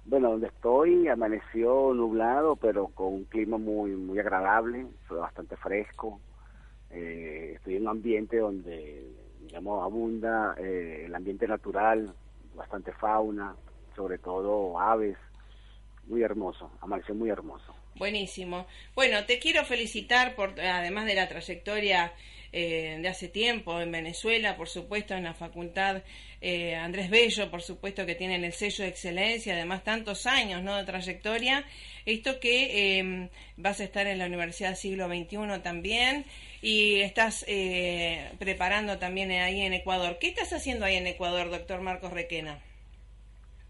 Bueno, 0.05 0.31
donde 0.31 0.47
estoy 0.47 1.07
amaneció 1.07 1.93
nublado, 1.93 2.55
pero 2.57 2.87
con 2.87 3.13
un 3.13 3.23
clima 3.25 3.57
muy 3.57 3.91
muy 3.91 4.19
agradable, 4.19 4.85
fue 5.07 5.17
bastante 5.17 5.55
fresco. 5.55 6.19
Eh, 6.89 7.53
estoy 7.55 7.77
en 7.77 7.83
un 7.83 7.87
ambiente 7.89 8.37
donde, 8.37 9.07
digamos, 9.41 9.83
abunda 9.83 10.55
eh, 10.59 11.03
el 11.05 11.15
ambiente 11.15 11.47
natural, 11.47 12.13
bastante 12.55 12.91
fauna, 12.93 13.55
sobre 13.95 14.17
todo 14.17 14.79
aves. 14.79 15.17
Muy 16.07 16.21
hermoso, 16.21 16.69
amaneció 16.81 17.15
muy 17.15 17.29
hermoso. 17.29 17.73
Buenísimo. 17.95 18.65
Bueno, 18.95 19.25
te 19.25 19.39
quiero 19.39 19.63
felicitar 19.63 20.35
por, 20.35 20.59
además 20.59 21.05
de 21.05 21.15
la 21.15 21.29
trayectoria 21.29 22.11
eh, 22.53 22.99
de 23.01 23.07
hace 23.09 23.27
tiempo 23.27 23.81
en 23.81 23.91
Venezuela, 23.91 24.55
por 24.55 24.69
supuesto, 24.69 25.13
en 25.15 25.23
la 25.25 25.33
facultad 25.33 26.03
eh, 26.45 26.75
Andrés 26.75 27.09
Bello, 27.09 27.49
por 27.49 27.61
supuesto, 27.61 28.05
que 28.05 28.15
tienen 28.15 28.43
el 28.43 28.51
sello 28.51 28.83
de 28.83 28.89
excelencia, 28.89 29.53
además 29.53 29.85
tantos 29.85 30.25
años 30.25 30.61
¿no? 30.61 30.75
de 30.75 30.83
trayectoria. 30.83 31.63
Esto 32.05 32.41
que 32.41 32.99
eh, 32.99 33.29
vas 33.55 33.79
a 33.79 33.85
estar 33.85 34.07
en 34.07 34.19
la 34.19 34.25
Universidad 34.25 34.75
Siglo 34.75 35.07
XXI 35.07 35.61
también 35.63 36.25
y 36.61 36.99
estás 36.99 37.45
eh, 37.47 38.29
preparando 38.39 38.99
también 38.99 39.31
ahí 39.31 39.61
en 39.61 39.71
Ecuador. 39.71 40.17
¿Qué 40.19 40.27
estás 40.27 40.51
haciendo 40.51 40.83
ahí 40.83 40.97
en 40.97 41.07
Ecuador, 41.07 41.49
doctor 41.49 41.79
Marcos 41.79 42.11
Requena? 42.11 42.59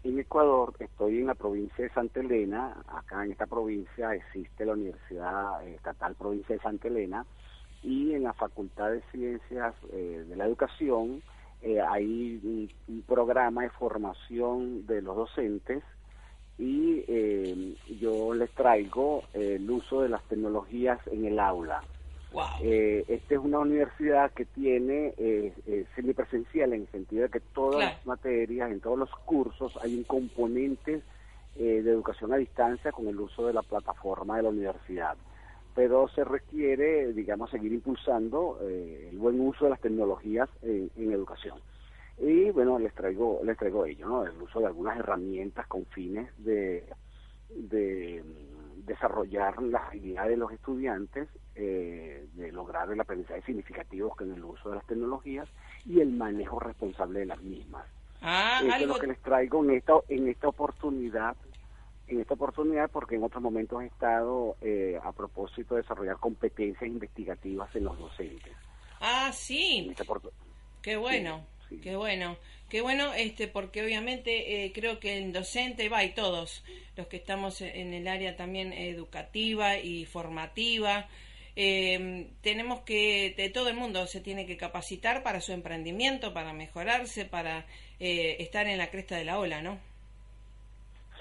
En 0.02 0.18
Ecuador 0.18 0.74
estoy 0.80 1.18
en 1.18 1.26
la 1.28 1.36
provincia 1.36 1.84
de 1.84 1.90
Santa 1.90 2.18
Elena. 2.18 2.82
Acá 2.88 3.24
en 3.24 3.30
esta 3.30 3.46
provincia 3.46 4.12
existe 4.16 4.64
la 4.64 4.72
Universidad 4.72 5.64
Estatal 5.68 6.16
Provincia 6.16 6.56
de 6.56 6.60
Santa 6.60 6.88
Elena 6.88 7.24
y 7.84 8.14
en 8.14 8.22
la 8.24 8.32
Facultad 8.32 8.90
de 8.90 9.02
Ciencias 9.12 9.74
eh, 9.92 10.24
de 10.28 10.36
la 10.36 10.46
Educación 10.46 11.22
eh, 11.62 11.80
hay 11.80 12.40
un, 12.42 12.70
un 12.88 13.02
programa 13.02 13.62
de 13.62 13.70
formación 13.70 14.86
de 14.86 15.00
los 15.02 15.14
docentes 15.16 15.82
y 16.58 17.04
eh, 17.08 17.74
yo 18.00 18.32
les 18.34 18.50
traigo 18.50 19.22
eh, 19.34 19.56
el 19.56 19.70
uso 19.70 20.02
de 20.02 20.08
las 20.08 20.22
tecnologías 20.24 20.98
en 21.08 21.24
el 21.24 21.38
aula. 21.38 21.82
Wow. 22.32 22.44
Eh, 22.62 23.04
esta 23.08 23.34
es 23.34 23.40
una 23.40 23.60
universidad 23.60 24.32
que 24.32 24.44
tiene 24.44 25.14
semipresencial 25.94 26.72
en 26.72 26.82
el 26.82 26.88
sentido 26.88 27.22
de 27.24 27.28
que 27.28 27.40
todas 27.40 27.76
Claro. 27.76 27.92
las 27.96 28.06
materias, 28.06 28.70
en 28.72 28.80
todos 28.80 28.98
los 28.98 29.10
cursos, 29.24 29.76
hay 29.82 29.94
un 29.96 30.04
componente 30.04 31.02
de 31.56 31.78
educación 31.78 32.32
a 32.32 32.36
distancia 32.36 32.90
con 32.90 33.06
el 33.06 33.18
uso 33.20 33.46
de 33.46 33.52
la 33.52 33.62
plataforma 33.62 34.36
de 34.36 34.42
la 34.42 34.48
universidad. 34.48 35.16
Pero 35.74 36.08
se 36.08 36.24
requiere, 36.24 37.12
digamos, 37.12 37.50
seguir 37.50 37.72
impulsando 37.72 38.58
eh, 38.62 39.08
el 39.10 39.18
buen 39.18 39.40
uso 39.40 39.64
de 39.64 39.70
las 39.70 39.80
tecnologías 39.80 40.48
en, 40.62 40.90
en 40.96 41.12
educación. 41.12 41.58
Y 42.18 42.50
bueno, 42.50 42.78
les 42.78 42.94
traigo, 42.94 43.40
les 43.44 43.58
traigo 43.58 43.84
ello, 43.86 44.06
¿no? 44.06 44.24
El 44.24 44.40
uso 44.40 44.60
de 44.60 44.66
algunas 44.66 44.98
herramientas 44.98 45.66
con 45.66 45.84
fines 45.86 46.30
de, 46.38 46.84
de 47.48 48.22
mm, 48.22 48.86
desarrollar 48.86 49.60
las 49.62 49.82
habilidades 49.88 50.30
de 50.30 50.36
los 50.36 50.52
estudiantes, 50.52 51.28
eh, 51.56 52.26
de 52.34 52.52
lograr 52.52 52.90
el 52.90 53.00
aprendizaje 53.00 53.42
significativo 53.42 54.10
con 54.10 54.32
el 54.32 54.44
uso 54.44 54.70
de 54.70 54.76
las 54.76 54.86
tecnologías 54.86 55.48
y 55.86 56.00
el 56.00 56.10
manejo 56.12 56.60
responsable 56.60 57.20
de 57.20 57.26
las 57.26 57.42
mismas. 57.42 57.84
Ah, 58.22 58.60
Eso 58.64 58.76
es 58.76 58.86
lo 58.86 58.94
que 58.94 59.06
les 59.08 59.20
traigo 59.20 59.62
en 59.64 59.72
esta, 59.72 59.94
en 60.08 60.28
esta 60.28 60.48
oportunidad, 60.48 61.36
en 62.08 62.20
esta 62.20 62.34
oportunidad 62.34 62.90
porque 62.90 63.16
en 63.16 63.22
otros 63.24 63.42
momentos 63.42 63.82
he 63.82 63.86
estado 63.86 64.56
eh, 64.60 64.98
a 65.02 65.12
propósito 65.12 65.74
de 65.74 65.82
desarrollar 65.82 66.16
competencias 66.18 66.86
investigativas 66.86 67.74
en 67.74 67.84
los 67.84 67.98
docentes. 67.98 68.52
Ah, 69.00 69.30
sí. 69.32 69.92
Qué 70.82 70.96
bueno, 70.96 71.46
Sí, 71.68 71.76
sí. 71.76 71.80
qué 71.82 71.96
bueno, 71.96 72.36
qué 72.68 72.82
bueno, 72.82 73.14
este, 73.14 73.48
porque 73.48 73.82
obviamente 73.82 74.64
eh, 74.64 74.72
creo 74.72 75.00
que 75.00 75.16
el 75.18 75.32
docente 75.32 75.88
va 75.88 76.04
y 76.04 76.12
todos 76.14 76.62
los 76.96 77.06
que 77.06 77.16
estamos 77.16 77.60
en 77.62 77.94
el 77.94 78.06
área 78.06 78.36
también 78.36 78.72
educativa 78.72 79.78
y 79.78 80.04
formativa, 80.04 81.08
eh, 81.56 82.30
tenemos 82.42 82.80
que, 82.80 83.34
de 83.36 83.48
todo 83.48 83.68
el 83.68 83.76
mundo 83.76 84.06
se 84.06 84.20
tiene 84.20 84.44
que 84.46 84.56
capacitar 84.56 85.22
para 85.22 85.40
su 85.40 85.52
emprendimiento, 85.52 86.34
para 86.34 86.52
mejorarse, 86.52 87.24
para 87.24 87.66
eh, 88.00 88.36
estar 88.40 88.66
en 88.66 88.78
la 88.78 88.90
cresta 88.90 89.16
de 89.16 89.24
la 89.24 89.38
ola, 89.38 89.62
¿no? 89.62 89.78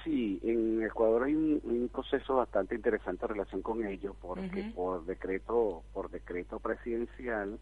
Sí, 0.03 0.39
en 0.43 0.83
Ecuador 0.83 1.23
hay 1.23 1.33
un, 1.35 1.61
un 1.63 1.89
proceso 1.89 2.35
bastante 2.35 2.75
interesante 2.75 3.25
en 3.25 3.29
relación 3.29 3.61
con 3.61 3.85
ello, 3.85 4.15
porque 4.19 4.63
por 4.75 5.05
decreto, 5.05 5.83
por 5.93 6.09
decreto 6.09 6.59
presidencial, 6.59 7.57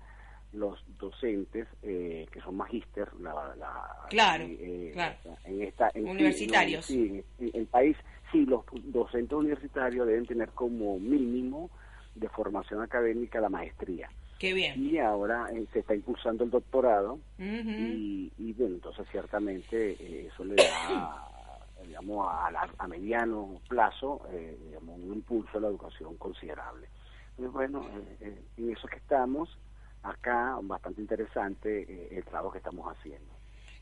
los 0.54 0.84
docentes 1.00 1.68
eh, 1.84 2.26
que 2.32 2.42
son 2.42 2.58
magíster, 2.58 3.14
la, 3.22 3.56
la- 3.56 4.08
Claro, 4.10 4.46
eh, 4.48 4.92
claro. 4.94 5.16
en 5.46 5.62
esta, 5.62 5.88
en, 5.94 6.04
sí, 6.06 6.10
Universitarios. 6.10 6.90
no, 6.90 6.96
sí, 6.96 7.24
en 7.40 7.52
el 7.54 7.68
país, 7.68 7.96
sí, 8.32 8.46
los 8.46 8.66
docentes 8.72 9.32
universitarios 9.34 10.08
deben 10.08 10.26
tener 10.26 10.50
como 10.50 11.00
mínimo 11.00 11.70
de 12.16 12.28
formación 12.30 12.82
académica 12.82 13.40
la 13.40 13.50
maestría. 13.50 14.10
Qué 14.40 14.54
bien. 14.54 14.74
Y 14.84 14.98
ahora 14.98 15.48
eh, 15.54 15.66
se 15.72 15.80
está 15.80 15.96
impulsando 15.96 16.44
el 16.44 16.50
doctorado, 16.50 17.20
y, 17.38 18.32
y 18.38 18.54
bueno, 18.54 18.76
entonces 18.76 19.08
ciertamente 19.12 19.92
eh, 19.92 20.28
eso 20.34 20.44
le 20.44 20.56
da, 20.56 21.28
digamos, 21.88 22.28
a, 22.30 22.52
la- 22.52 22.74
a 22.78 22.88
mediano 22.88 23.62
plazo, 23.68 24.22
eh, 24.32 24.58
un 24.82 25.14
impulso 25.14 25.58
a 25.58 25.62
la 25.62 25.68
educación 25.68 26.18
considerable. 26.18 26.88
Bueno, 27.38 27.88
eh, 27.98 28.18
eh, 28.22 28.42
en 28.58 28.72
eso 28.72 28.88
que 28.88 28.98
estamos, 28.98 29.50
acá, 30.04 30.58
bastante 30.64 31.02
interesante 31.02 32.16
el 32.18 32.24
trabajo 32.26 32.52
que 32.52 32.58
estamos 32.60 32.86
haciendo. 32.96 33.32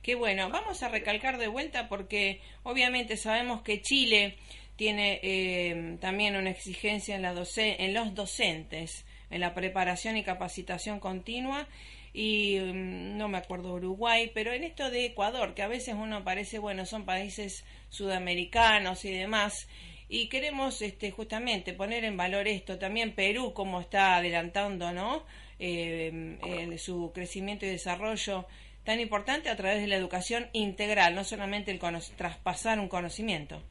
Qué 0.01 0.15
bueno, 0.15 0.49
vamos 0.49 0.81
a 0.83 0.89
recalcar 0.89 1.38
de 1.38 1.47
vuelta 1.47 1.89
porque 1.89 2.41
obviamente 2.63 3.17
sabemos 3.17 3.62
que 3.63 3.81
Chile 3.81 4.38
tiene 4.77 5.97
también 5.99 6.38
una 6.38 6.51
exigencia 6.51 7.15
en, 7.17 7.21
la 7.23 7.33
en 7.57 7.93
los 7.93 8.15
docentes, 8.15 9.05
en 9.29 9.41
la 9.41 9.53
preparación 9.53 10.15
y 10.15 10.23
capacitación 10.23 11.01
continua 11.01 11.67
y 12.13 12.58
mm, 12.60 13.17
no 13.17 13.28
me 13.28 13.38
acuerdo 13.38 13.74
Uruguay, 13.74 14.32
pero 14.34 14.52
en 14.54 14.63
esto 14.63 14.89
de 14.89 15.06
Ecuador, 15.06 15.54
que 15.54 15.62
a 15.63 15.67
veces 15.67 15.95
uno 15.98 16.24
parece, 16.24 16.60
bueno, 16.60 16.86
son 16.86 17.06
países 17.06 17.63
sudamericanos 17.89 19.06
y 19.06 19.12
demás, 19.12 19.67
y 20.10 20.28
queremos 20.28 20.82
este, 20.82 21.12
justamente 21.12 21.74
poner 21.74 22.04
en 22.04 22.17
valor 22.17 22.48
esto, 22.48 22.80
también 22.80 23.13
Perú, 23.13 23.54
como 23.54 23.80
está 23.82 24.15
adelantando, 24.17 24.91
¿no? 24.91 25.24
Eh, 25.60 26.38
el- 26.43 26.80
su 26.80 27.12
crecimiento 27.13 27.65
y 27.65 27.69
desarrollo 27.69 28.45
tan 28.84 29.00
importante 29.00 29.50
a 29.50 29.56
través 29.56 29.82
de 29.82 29.88
la 29.88 29.98
educación 29.98 30.48
integral, 30.54 31.13
no 31.13 31.24
solamente 31.24 31.69
el 31.72 31.80
cono- 31.80 32.00
traspasar 32.17 32.80
un 32.80 32.88
conocimiento. 32.88 33.62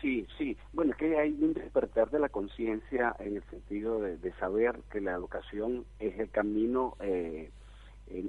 Sí, 0.00 0.26
sí. 0.38 0.56
Bueno, 0.72 0.92
es 0.92 0.96
que 0.98 1.18
hay 1.18 1.30
un 1.32 1.52
despertar 1.52 2.10
de 2.10 2.18
la 2.20 2.28
conciencia 2.30 3.14
en 3.18 3.36
el 3.36 3.42
sentido 3.50 4.00
de, 4.00 4.16
de 4.16 4.32
saber 4.34 4.80
que 4.90 5.00
la 5.00 5.12
educación 5.12 5.84
es 5.98 6.18
el 6.18 6.30
camino 6.30 6.96
eh, 7.00 7.50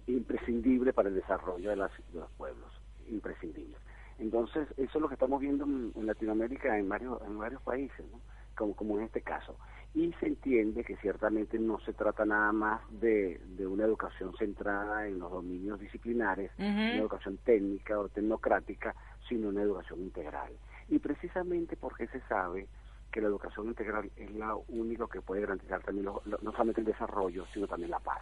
imprescindible 0.08 0.94
para 0.94 1.10
el 1.10 1.16
desarrollo 1.16 1.70
de, 1.70 1.76
las- 1.76 1.92
de 2.12 2.20
los 2.20 2.32
pueblos, 2.32 2.72
imprescindible. 3.08 3.76
Entonces, 4.20 4.68
eso 4.78 4.98
es 4.98 5.02
lo 5.02 5.08
que 5.08 5.16
estamos 5.16 5.40
viendo 5.42 5.66
en, 5.66 5.92
en 5.96 6.06
Latinoamérica 6.06 6.78
en 6.78 6.88
varios, 6.90 7.22
en 7.24 7.38
varios 7.38 7.62
países, 7.62 8.06
¿no? 8.12 8.22
como, 8.56 8.76
como 8.76 8.98
en 9.00 9.06
este 9.06 9.22
caso. 9.22 9.58
Y 9.94 10.12
se 10.20 10.28
entiende 10.28 10.84
que 10.84 10.96
ciertamente 10.98 11.58
no 11.58 11.80
se 11.80 11.94
trata 11.94 12.26
nada 12.26 12.52
más 12.52 12.82
de, 12.90 13.40
de 13.46 13.66
una 13.66 13.86
educación 13.86 14.34
centrada 14.38 15.08
en 15.08 15.20
los 15.20 15.32
dominios 15.32 15.80
disciplinares, 15.80 16.52
una 16.92 17.02
educación 17.02 17.38
técnica 17.38 18.00
o 18.00 18.10
tecnocrática, 18.10 18.96
sino 19.28 19.50
una 19.50 19.64
educación 19.64 20.02
integral. 20.02 20.52
Y 20.92 21.00
precisamente 21.00 21.76
porque 21.78 22.06
se 22.08 22.22
sabe 22.28 22.68
que 23.12 23.22
la 23.22 23.28
educación 23.28 23.68
integral 23.68 24.12
es 24.16 24.30
la 24.32 24.56
única 24.68 25.08
que 25.12 25.22
puede 25.22 25.42
garantizar 25.42 25.82
también 25.82 26.06
lo- 26.06 26.22
lo- 26.26 26.38
no 26.42 26.52
solamente 26.52 26.82
el 26.82 26.88
desarrollo, 26.88 27.46
sino 27.54 27.66
también 27.68 27.90
la 27.92 28.00
paz. 28.00 28.22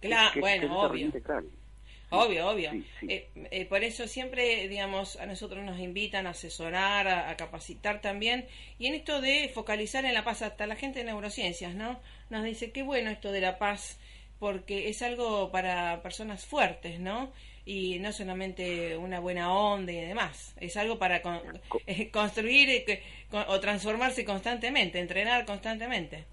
Claro, 0.00 0.30
¿Qué- 0.32 0.34
qué 0.34 0.40
bueno, 0.40 0.80
obvio. 0.80 1.06
integral? 1.06 1.44
Obvio, 2.10 2.48
obvio. 2.48 2.70
Sí, 2.70 2.86
sí. 3.00 3.06
Eh, 3.10 3.28
eh, 3.50 3.66
por 3.66 3.82
eso 3.82 4.06
siempre, 4.06 4.68
digamos, 4.68 5.16
a 5.16 5.26
nosotros 5.26 5.64
nos 5.64 5.78
invitan 5.80 6.26
a 6.26 6.30
asesorar, 6.30 7.08
a, 7.08 7.30
a 7.30 7.36
capacitar 7.36 8.00
también. 8.00 8.46
Y 8.78 8.86
en 8.86 8.94
esto 8.94 9.20
de 9.20 9.50
focalizar 9.52 10.04
en 10.04 10.14
la 10.14 10.22
paz, 10.24 10.42
hasta 10.42 10.66
la 10.68 10.76
gente 10.76 11.00
de 11.00 11.06
neurociencias, 11.06 11.74
¿no? 11.74 11.98
Nos 12.30 12.44
dice, 12.44 12.70
qué 12.70 12.82
bueno 12.84 13.10
esto 13.10 13.32
de 13.32 13.40
la 13.40 13.58
paz, 13.58 13.98
porque 14.38 14.88
es 14.88 15.02
algo 15.02 15.50
para 15.50 16.00
personas 16.02 16.46
fuertes, 16.46 17.00
¿no? 17.00 17.32
Y 17.68 17.98
no 17.98 18.12
solamente 18.12 18.96
una 18.96 19.18
buena 19.18 19.52
onda 19.52 19.90
y 19.90 20.00
demás. 20.00 20.54
Es 20.60 20.76
algo 20.76 20.98
para 21.00 21.20
con- 21.20 21.40
Co- 21.68 21.80
eh, 21.86 22.10
construir 22.12 22.70
eh, 22.70 23.02
con- 23.28 23.44
o 23.48 23.58
transformarse 23.60 24.24
constantemente, 24.24 25.00
entrenar 25.00 25.44
constantemente. 25.44 26.24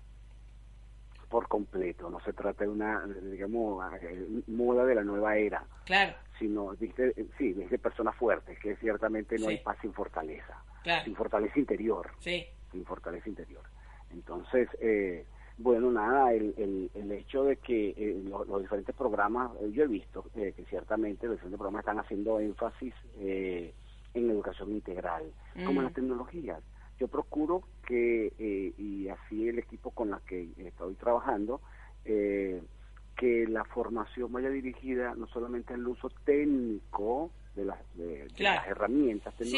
por 1.30 1.48
completo. 1.48 2.12
No 2.12 2.20
se 2.20 2.32
trata 2.32 2.64
de 2.64 2.70
una, 2.70 3.04
digamos, 3.08 3.84
eh, 4.04 4.24
moda 4.46 4.86
de 4.86 4.94
la 4.94 5.04
nueva 5.04 5.36
era, 5.36 5.64
Claro, 5.84 6.14
sino, 6.38 6.76
dice, 6.76 7.12
sí, 7.40 7.56
es 7.60 7.72
de 7.72 7.80
personas 7.80 8.16
fuertes, 8.16 8.60
que 8.60 8.76
ciertamente 8.76 9.40
no 9.40 9.46
Sí. 9.48 9.54
hay 9.54 9.58
paz 9.58 9.78
sin 9.82 9.92
fortaleza, 9.94 10.56
claro. 10.84 11.04
sin 11.06 11.16
fortaleza 11.16 11.58
interior, 11.58 12.12
Sí, 12.20 12.46
sin 12.72 12.86
fortaleza 12.86 13.28
interior. 13.28 13.64
Entonces, 14.12 14.70
eh, 14.80 15.26
bueno, 15.58 15.92
nada, 15.92 16.34
el, 16.34 16.54
el, 16.58 16.92
el 16.96 17.12
hecho 17.14 17.44
de 17.46 17.58
que 17.58 17.90
eh, 17.92 18.22
lo- 18.26 18.46
los, 18.46 18.62
diferentes 18.64 18.96
programas, 18.96 19.52
eh, 19.62 19.72
yo 19.72 19.84
he 19.84 19.88
visto 19.88 20.26
eh, 20.36 20.54
que 20.56 20.66
ciertamente 20.66 21.28
los 21.28 21.36
diferentes 21.38 21.58
programas 21.60 21.82
están 21.82 22.00
haciendo 22.00 22.40
énfasis 22.40 22.94
eh, 23.18 23.76
en 24.14 24.30
educación 24.32 24.72
integral, 24.72 25.34
como 25.66 25.82
en 25.82 25.86
Mm. 25.86 25.88
las 25.88 25.94
tecnologías. 25.96 26.64
Yo 27.00 27.08
procuro 27.10 27.64
que, 27.88 28.34
eh, 28.38 28.74
y 28.78 29.10
así 29.10 29.48
el 29.50 29.60
equipo 29.60 29.92
con 29.92 30.12
la 30.12 30.22
que 30.28 30.54
estoy 30.58 30.96
trabajando, 30.96 31.62
eh, 32.06 32.64
que 33.16 33.48
la 33.48 33.66
formación 33.66 34.32
vaya 34.32 34.50
dirigida 34.50 35.16
no 35.16 35.28
solamente 35.28 35.74
al 35.76 35.88
uso 35.88 36.12
técnico 36.26 37.34
de 37.56 37.66
las, 37.66 37.80
de- 37.96 38.32
las 38.56 38.68
herramientas 38.68 39.36
Sí. 39.38 39.52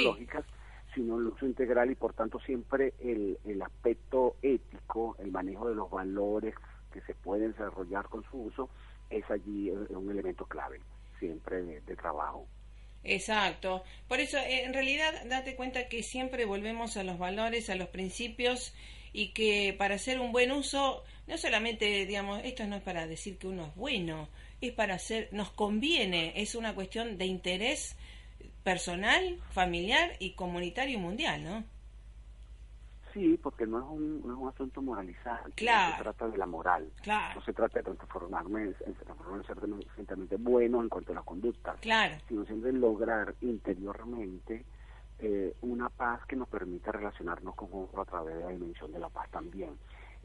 Sino 0.96 1.20
el 1.20 1.28
uso 1.28 1.46
integral 1.46 1.92
y 1.92 1.96
por 1.96 2.14
tanto 2.14 2.40
siempre 2.40 2.94
el, 3.00 3.38
el 3.46 3.62
aspecto 3.62 4.38
ético, 4.42 5.16
el 5.20 5.32
manejo 5.32 5.70
de 5.70 5.76
los 5.76 5.92
valores 5.92 6.56
que 6.92 7.02
se 7.02 7.14
pueden 7.14 7.52
desarrollar 7.52 8.08
con 8.08 8.24
su 8.24 8.38
uso, 8.38 8.70
es 9.10 9.30
allí 9.30 9.70
eh, 9.70 9.74
un 9.74 10.10
elemento 10.10 10.46
clave 10.46 10.80
siempre 11.20 11.62
de, 11.62 11.82
de 11.82 11.96
trabajo. 11.96 12.48
Exacto. 13.04 13.84
Por 14.08 14.20
eso, 14.20 14.38
eh, 14.38 14.64
en 14.64 14.74
realidad, 14.74 15.14
date 15.26 15.56
cuenta 15.56 15.88
que 15.88 16.02
siempre 16.02 16.46
volvemos 16.46 16.98
a 16.98 17.04
los 17.04 17.20
valores, 17.20 17.70
a 17.70 17.76
los 17.76 17.90
principios 17.90 18.74
y 19.14 19.30
que 19.30 19.76
para 19.78 19.96
hacer 19.96 20.20
un 20.20 20.32
buen 20.32 20.52
uso, 20.52 21.04
no 21.28 21.38
solamente, 21.38 22.06
digamos, 22.06 22.42
esto 22.44 22.66
no 22.66 22.76
es 22.78 22.82
para 22.82 23.08
decir 23.08 23.38
que 23.38 23.48
uno 23.48 23.68
es 23.68 23.76
bueno, 23.76 24.28
es 24.60 24.74
para 24.74 24.96
hacer, 24.96 25.30
nos 25.32 25.52
conviene, 25.52 26.34
es 26.36 26.56
una 26.56 26.74
cuestión 26.74 27.18
de 27.18 27.26
interés 27.26 27.96
personal, 28.66 29.40
familiar 29.52 30.14
y 30.20 30.34
comunitario 30.34 30.98
y 30.98 31.02
mundial, 31.02 31.44
¿no? 31.44 31.64
Sí, 33.14 33.40
porque 33.42 33.66
no 33.66 33.78
es 33.78 33.86
un, 33.86 34.28
no 34.28 34.34
es 34.34 34.40
un 34.40 34.50
asunto 34.50 34.82
moralizante, 34.82 35.52
Claro. 35.56 35.92
no 35.92 35.98
se 35.98 36.04
trata 36.04 36.28
de 36.28 36.38
la 36.38 36.46
moral, 36.48 36.90
Claro, 37.02 37.36
no 37.40 37.46
se 37.46 37.54
trata 37.54 37.80
de 37.80 37.84
transformarme 37.96 38.64
en, 38.64 38.76
en 38.86 38.94
transformarme 38.96 39.38
en 39.42 39.46
ser 39.48 39.60
suficientemente 39.62 40.36
bueno 40.36 40.82
en 40.82 40.90
cuanto 40.90 41.12
a 41.14 41.16
las 41.16 41.24
conductas, 41.24 41.80
claro, 41.80 42.16
sino 42.28 42.44
siempre 42.46 42.74
lograr 42.74 43.34
interiormente 43.42 44.66
eh, 45.20 45.56
una 45.62 45.88
paz 45.88 46.26
que 46.28 46.36
nos 46.36 46.50
permita 46.50 46.92
relacionarnos 46.92 47.56
con 47.56 47.70
otro 47.72 48.02
a 48.02 48.06
través 48.06 48.36
de 48.36 48.42
la 48.44 48.50
dimensión 48.50 48.92
de 48.92 49.00
la 49.00 49.08
paz 49.08 49.30
también. 49.30 49.70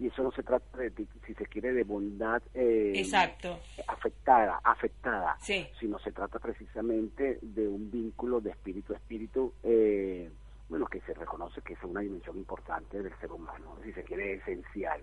Y 0.01 0.07
eso 0.07 0.23
no 0.23 0.33
se 0.33 0.43
trata 0.43 0.79
de, 0.79 0.91
si 1.27 1.35
se 1.35 1.47
quiere, 1.47 1.75
de 1.75 1.85
bondad 1.85 2.43
eh, 2.55 2.95
exacto. 2.97 3.61
afectada, 3.87 4.59
afectada, 4.65 5.37
Sí, 5.43 5.67
sino 5.79 5.99
se 5.99 6.11
trata 6.11 6.39
precisamente 6.39 7.39
de 7.43 7.69
un 7.69 7.91
vínculo 7.91 8.41
de 8.41 8.51
espíritu 8.51 8.95
a 8.95 8.97
espíritu, 8.97 9.53
eh, 9.63 10.31
bueno, 10.71 10.87
que 10.87 11.01
se 11.03 11.13
reconoce 11.13 11.61
que 11.61 11.75
es 11.75 11.83
una 11.83 12.01
dimensión 12.01 12.39
importante 12.39 13.03
del 13.03 13.13
ser 13.21 13.31
humano, 13.31 13.77
si 13.85 13.93
se 13.93 14.03
quiere, 14.03 14.35
esencial. 14.35 15.03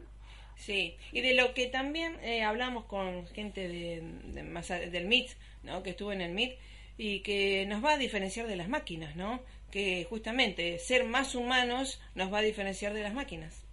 Sí, 0.56 0.98
y 1.12 1.22
de 1.22 1.36
lo 1.36 1.54
que 1.54 1.68
también 1.68 2.16
eh, 2.24 2.44
hablamos 2.44 2.86
con 2.86 3.28
gente 3.28 3.68
de, 3.68 4.02
de 4.34 4.90
del 4.90 5.06
MIT, 5.06 5.30
¿no? 5.62 5.84
que 5.84 5.92
estuvo 5.92 6.12
en 6.12 6.22
el 6.22 6.34
MIT, 6.34 6.58
y 6.98 7.20
que 7.20 7.66
nos 7.68 7.86
va 7.86 7.94
a 7.94 7.98
diferenciar 7.98 8.48
de 8.48 8.56
las 8.56 8.68
máquinas, 8.68 9.16
¿no? 9.16 9.42
Que 9.70 10.06
justamente 10.10 10.80
ser 10.80 11.06
más 11.06 11.36
humanos 11.36 12.02
nos 12.16 12.34
va 12.34 12.40
a 12.40 12.42
diferenciar 12.42 12.94
de 12.94 13.04
las 13.04 13.14
máquinas. 13.14 13.67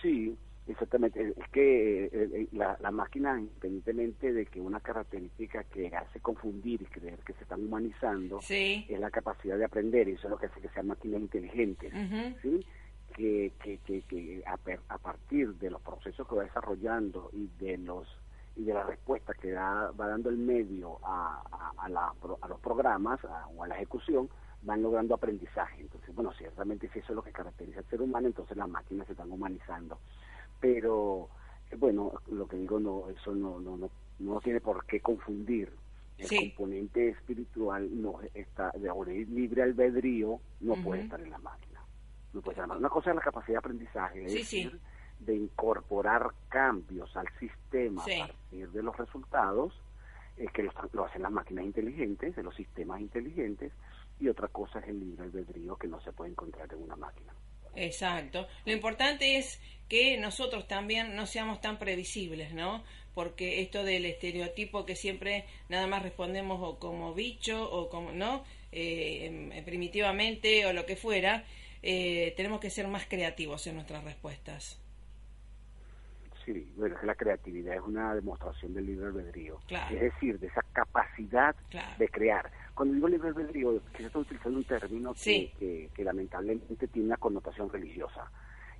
Sí, 0.00 0.36
exactamente. 0.66 1.34
Es 1.36 1.48
que 1.50 2.04
eh, 2.04 2.10
eh, 2.12 2.48
la, 2.52 2.76
la 2.80 2.90
máquina, 2.90 3.38
independientemente 3.38 4.32
de 4.32 4.46
que 4.46 4.60
una 4.60 4.80
característica 4.80 5.64
que 5.64 5.88
hace 5.88 6.20
confundir 6.20 6.82
y 6.82 6.86
creer 6.86 7.18
que 7.20 7.32
se 7.34 7.42
están 7.42 7.64
humanizando, 7.64 8.40
Sí. 8.40 8.86
es 8.88 8.98
la 9.00 9.10
capacidad 9.10 9.56
de 9.58 9.64
aprender, 9.64 10.08
y 10.08 10.12
eso 10.12 10.26
es 10.26 10.30
lo 10.30 10.38
que 10.38 10.46
hace 10.46 10.60
que 10.60 10.68
sean 10.70 10.86
máquinas 10.88 11.20
inteligentes. 11.20 11.92
¿sí? 12.42 12.64
que, 13.14 13.52
que, 13.60 13.78
que, 13.78 14.02
que 14.02 14.42
a, 14.46 14.56
per- 14.56 14.82
a 14.88 14.96
partir 14.98 15.54
de 15.54 15.68
los 15.68 15.82
procesos 15.82 16.26
que 16.28 16.36
va 16.36 16.44
desarrollando 16.44 17.28
y 17.32 17.48
de 17.58 17.76
los 17.76 18.06
y 18.56 18.62
de 18.64 18.72
la 18.74 18.84
respuesta 18.84 19.34
que 19.34 19.50
da, 19.50 19.90
va 19.92 20.06
dando 20.08 20.28
el 20.30 20.36
medio 20.36 20.98
a, 21.02 21.42
a, 21.50 21.72
a 21.84 21.88
la 21.88 22.12
pro- 22.20 22.38
a 22.40 22.46
los 22.48 22.60
programas 22.60 23.18
o 23.56 23.62
a 23.64 23.66
la 23.68 23.74
ejecución, 23.74 24.28
van 24.62 24.82
logrando 24.82 25.14
aprendizaje. 25.14 25.80
Entonces, 25.82 26.14
bueno, 26.14 26.32
ciertamente 26.32 26.88
si 26.92 26.98
eso 26.98 27.12
es 27.12 27.16
lo 27.16 27.22
que 27.22 27.32
caracteriza 27.32 27.80
al 27.80 27.86
ser 27.86 28.02
humano, 28.02 28.26
entonces 28.26 28.56
las 28.56 28.68
máquinas 28.68 29.06
se 29.06 29.12
están 29.12 29.30
humanizando. 29.32 29.98
Pero, 30.60 31.28
eh, 31.70 31.76
bueno, 31.76 32.12
lo 32.30 32.46
que 32.46 32.56
digo, 32.56 32.78
no 32.78 33.08
eso 33.08 33.34
no, 33.34 33.58
no, 33.60 33.76
no, 33.76 33.90
no 34.18 34.40
tiene 34.40 34.60
por 34.60 34.84
qué 34.86 35.00
confundir. 35.00 35.72
El 36.18 36.26
Sí. 36.26 36.36
componente 36.50 37.08
espiritual 37.08 37.88
no 38.02 38.20
está 38.34 38.70
de 38.72 38.90
libre 39.26 39.62
albedrío, 39.62 40.38
no 40.60 40.76
puede 40.82 41.02
estar 41.02 41.18
en 41.20 41.30
la 41.30 41.38
máquina. 41.38 41.80
No 42.34 42.42
puede 42.42 42.52
estar 42.54 42.64
en 42.64 42.68
la 42.68 42.74
máquina. 42.74 42.88
Una 42.88 42.90
cosa 42.90 43.10
es 43.10 43.16
la 43.16 43.22
capacidad 43.22 43.54
de 43.54 43.58
aprendizaje, 43.58 44.24
es 44.26 44.32
Sí, 44.32 44.44
sí. 44.44 44.64
decir, 44.64 44.80
de 45.20 45.34
incorporar 45.34 46.30
cambios 46.48 47.16
al 47.16 47.26
sistema 47.38 48.02
a 48.02 48.26
partir 48.26 48.70
de 48.70 48.82
los 48.82 48.94
resultados, 48.98 49.72
eh, 50.36 50.46
que 50.52 50.62
lo, 50.62 50.72
lo 50.92 51.06
hacen 51.06 51.22
las 51.22 51.32
máquinas 51.32 51.64
inteligentes, 51.64 52.36
de 52.36 52.42
los 52.42 52.54
sistemas 52.54 53.00
inteligentes, 53.00 53.72
y 54.20 54.28
otra 54.28 54.48
cosa 54.48 54.78
es 54.80 54.88
el 54.88 55.00
libre 55.00 55.24
albedrío 55.24 55.76
que 55.76 55.88
no 55.88 56.00
se 56.02 56.12
puede 56.12 56.30
encontrar 56.30 56.72
en 56.72 56.82
una 56.82 56.96
máquina. 56.96 57.32
Exacto. 57.76 58.46
Lo 58.66 58.72
importante 58.72 59.36
es 59.36 59.60
que 59.88 60.18
nosotros 60.18 60.66
también 60.68 61.16
no 61.16 61.26
seamos 61.26 61.60
tan 61.60 61.78
previsibles, 61.78 62.52
¿no? 62.52 62.82
Porque 63.14 63.60
esto 63.62 63.82
del 63.84 64.04
estereotipo 64.04 64.84
que 64.86 64.96
siempre 64.96 65.44
nada 65.68 65.86
más 65.86 66.02
respondemos 66.02 66.60
o 66.62 66.78
como 66.78 67.14
bicho 67.14 67.70
o 67.70 67.88
como, 67.88 68.12
¿no? 68.12 68.44
Eh, 68.72 69.26
em, 69.52 69.64
primitivamente 69.64 70.66
o 70.66 70.72
lo 70.72 70.86
que 70.86 70.96
fuera, 70.96 71.44
eh, 71.82 72.34
tenemos 72.36 72.60
que 72.60 72.70
ser 72.70 72.86
más 72.88 73.06
creativos 73.06 73.66
en 73.66 73.74
nuestras 73.76 74.04
respuestas. 74.04 74.80
Sí, 76.44 76.72
bueno, 76.76 76.96
la 77.02 77.14
creatividad 77.14 77.74
es 77.74 77.82
una 77.82 78.14
demostración 78.14 78.72
del 78.74 78.86
libre 78.86 79.06
albedrío, 79.06 79.60
Claro. 79.66 79.94
es 79.94 80.00
decir, 80.02 80.38
de 80.38 80.46
esa 80.46 80.62
capacidad 80.72 81.54
Claro. 81.68 81.94
de 81.98 82.08
crear. 82.08 82.50
Cuando 82.74 82.94
digo 82.94 83.08
libre 83.08 83.28
albedrío, 83.28 83.80
que 83.92 84.02
yo 84.02 84.06
estoy 84.06 84.22
utilizando 84.22 84.58
un 84.58 84.64
término 84.64 85.12
que, 85.14 85.18
Sí. 85.20 85.52
que, 85.58 85.90
que 85.94 86.04
lamentablemente 86.04 86.88
tiene 86.88 87.08
una 87.08 87.16
connotación 87.16 87.70
religiosa. 87.70 88.30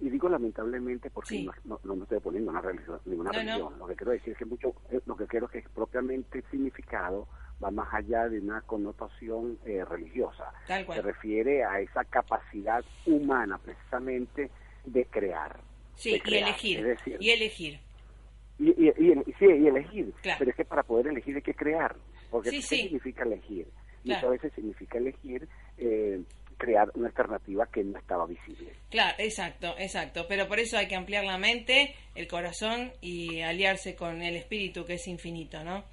Y 0.00 0.09
digo 0.09 0.29
lamentablemente 0.31 1.11
porque 1.11 1.29
Sí. 1.29 1.48
no, 1.64 1.79
no, 1.85 1.94
me 1.96 2.05
estoy 2.05 2.20
poniendo 2.20 2.50
una 2.50 2.62
religión, 2.62 2.98
ninguna 3.05 3.31
No, 3.33 3.38
no. 3.38 3.44
religión. 3.50 3.79
Lo 3.79 3.87
que 3.87 3.96
quiero 3.96 4.12
decir 4.12 4.33
es 4.33 4.38
que 4.38 4.44
mucho, 4.46 4.74
eh, 4.90 5.00
lo 5.05 5.14
que 5.16 5.26
quiero 5.26 5.46
es 5.46 5.53
que 5.53 5.68
propiamente 5.68 6.38
el 6.38 6.44
significado 6.50 7.29
va 7.62 7.70
más 7.70 7.92
allá 7.92 8.26
de 8.31 8.40
una 8.40 8.62
connotación 8.62 9.59
eh, 9.66 9.85
religiosa. 9.85 10.53
Se 10.66 11.03
refiere 11.03 11.62
a 11.64 11.81
esa 11.81 12.05
capacidad 12.05 12.83
humana 13.05 13.59
precisamente 13.59 14.50
de 14.87 15.05
crear. 15.05 15.61
Sí, 15.96 16.12
de 16.12 16.22
y 16.24 16.35
elegir. 16.38 16.79
Es 16.79 16.87
decir, 16.87 17.16
Y 17.20 17.31
elegir. 17.31 17.81
y, 18.59 18.70
y, 18.70 18.88
y- 18.88 19.33
sí, 19.38 19.44
y 19.44 19.66
elegir. 19.66 20.14
Claro. 20.22 20.38
Pero 20.38 20.50
es 20.53 20.57
que 20.57 20.64
para 20.64 20.83
poder 20.83 21.09
elegir 21.09 21.37
hay 21.37 21.42
que 21.42 21.55
crear. 21.55 21.94
Porque 22.30 22.50
Sí, 22.50 22.56
¿qué 22.56 22.62
sí. 22.62 22.76
significa 22.82 23.24
elegir? 23.24 23.66
Claro. 24.04 24.28
Muchas 24.28 24.30
veces 24.42 24.52
significa 24.54 24.98
elegir 24.98 25.48
eh, 25.78 26.22
crear 26.56 26.90
una 26.94 27.08
alternativa 27.08 27.66
que 27.66 27.82
no 27.84 27.98
estaba 27.98 28.26
visible. 28.26 28.72
Claro, 28.90 29.14
exacto, 29.18 29.74
exacto. 29.78 30.26
Pero 30.28 30.46
por 30.48 30.58
eso 30.60 30.76
hay 30.78 30.88
que 30.88 30.94
ampliar 30.96 31.24
la 31.24 31.38
mente, 31.38 31.94
el 32.14 32.28
corazón 32.28 32.92
y 33.00 33.40
aliarse 33.40 33.94
con 33.96 34.22
el 34.22 34.36
espíritu 34.36 34.84
que 34.84 34.94
es 34.94 35.06
infinito, 35.08 35.62
¿no? 35.64 35.84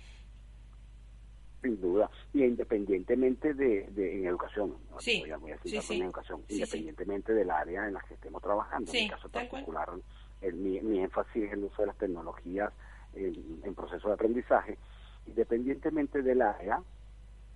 Sin 1.61 1.81
duda. 1.81 2.09
Y 2.33 2.43
independientemente 2.43 3.53
de, 3.53 3.87
de 3.91 4.19
en 4.19 4.25
educación. 4.27 4.75
¿no? 4.91 4.99
Sí, 4.99 5.19
Voy 5.21 5.31
a, 5.31 5.37
voy 5.37 5.51
a 5.51 5.57
sí, 5.63 5.81
sí. 5.81 5.95
en 5.95 6.03
educación. 6.03 6.43
Independientemente 6.49 7.33
del 7.33 7.49
área 7.49 7.87
en 7.87 7.93
la 7.93 8.01
que 8.01 8.13
estemos 8.13 8.41
trabajando. 8.41 8.91
Sí, 8.91 8.99
en 8.99 9.03
mi 9.05 9.09
caso 9.09 9.29
particular, 9.29 9.89
el- 10.41 10.53
mi, 10.55 10.79
mi 10.81 10.99
énfasis 10.99 11.43
es 11.45 11.53
el 11.53 11.63
uso 11.63 11.81
de 11.81 11.87
las 11.87 11.97
tecnologías 11.97 12.71
en, 13.15 13.61
en 13.63 13.73
proceso 13.73 14.07
de 14.07 14.13
aprendizaje. 14.13 14.77
Independientemente 15.27 16.21
del 16.21 16.41
área, 16.41 16.81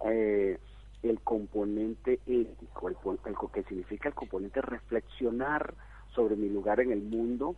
eh, 0.05 0.59
el 1.03 1.21
componente 1.21 2.19
ético, 2.25 2.89
el, 2.89 2.97
el 3.25 3.35
que 3.51 3.63
significa 3.63 4.09
el 4.09 4.15
componente 4.15 4.61
reflexionar 4.61 5.73
sobre 6.13 6.35
mi 6.35 6.49
lugar 6.49 6.79
en 6.79 6.91
el 6.91 7.01
mundo, 7.01 7.55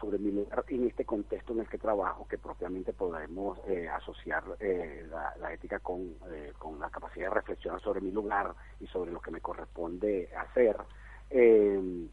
sobre 0.00 0.18
mi 0.18 0.30
lugar 0.30 0.64
en 0.68 0.86
este 0.86 1.04
contexto 1.04 1.52
en 1.52 1.60
el 1.60 1.68
que 1.68 1.78
trabajo, 1.78 2.26
que 2.28 2.38
propiamente 2.38 2.92
podemos 2.92 3.58
eh, 3.66 3.88
asociar 3.88 4.44
eh, 4.60 5.06
la, 5.10 5.34
la 5.40 5.52
ética 5.52 5.80
con, 5.80 6.14
eh, 6.30 6.52
con 6.58 6.78
la 6.78 6.88
capacidad 6.88 7.28
de 7.28 7.34
reflexionar 7.34 7.80
sobre 7.80 8.00
mi 8.00 8.12
lugar 8.12 8.54
y 8.80 8.86
sobre 8.86 9.12
lo 9.12 9.20
que 9.20 9.32
me 9.32 9.40
corresponde 9.40 10.30
hacer, 10.36 10.76
eh, 11.30 12.08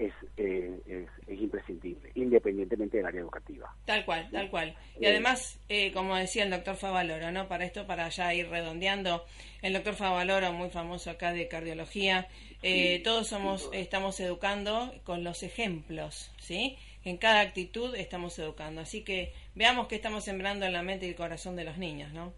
es, 0.00 0.14
eh, 0.38 0.80
es, 0.86 1.28
es 1.28 1.40
imprescindible, 1.40 2.10
independientemente 2.14 2.96
del 2.96 3.06
área 3.06 3.20
educativa. 3.20 3.74
Tal 3.84 4.04
cual, 4.06 4.28
tal 4.30 4.50
cual. 4.50 4.74
Y 4.98 5.04
Eh, 5.04 5.10
además, 5.10 5.60
eh, 5.68 5.92
como 5.92 6.16
decía 6.16 6.44
el 6.44 6.50
doctor 6.50 6.76
Favaloro, 6.76 7.30
¿no? 7.30 7.48
Para 7.48 7.64
esto, 7.66 7.86
para 7.86 8.08
ya 8.08 8.32
ir 8.32 8.48
redondeando, 8.48 9.24
el 9.60 9.74
doctor 9.74 9.94
Favaloro, 9.94 10.52
muy 10.52 10.70
famoso 10.70 11.10
acá 11.10 11.32
de 11.32 11.48
cardiología, 11.48 12.28
eh, 12.62 13.00
todos 13.04 13.28
somos, 13.28 13.68
estamos 13.72 14.18
educando 14.20 14.94
con 15.04 15.22
los 15.22 15.42
ejemplos, 15.42 16.32
¿sí? 16.40 16.78
En 17.04 17.18
cada 17.18 17.40
actitud 17.40 17.94
estamos 17.94 18.38
educando. 18.38 18.80
Así 18.80 19.02
que 19.04 19.32
veamos 19.54 19.86
qué 19.86 19.96
estamos 19.96 20.24
sembrando 20.24 20.64
en 20.66 20.72
la 20.72 20.82
mente 20.82 21.06
y 21.06 21.10
el 21.10 21.14
corazón 21.14 21.56
de 21.56 21.64
los 21.64 21.76
niños, 21.76 22.12
¿no? 22.12 22.32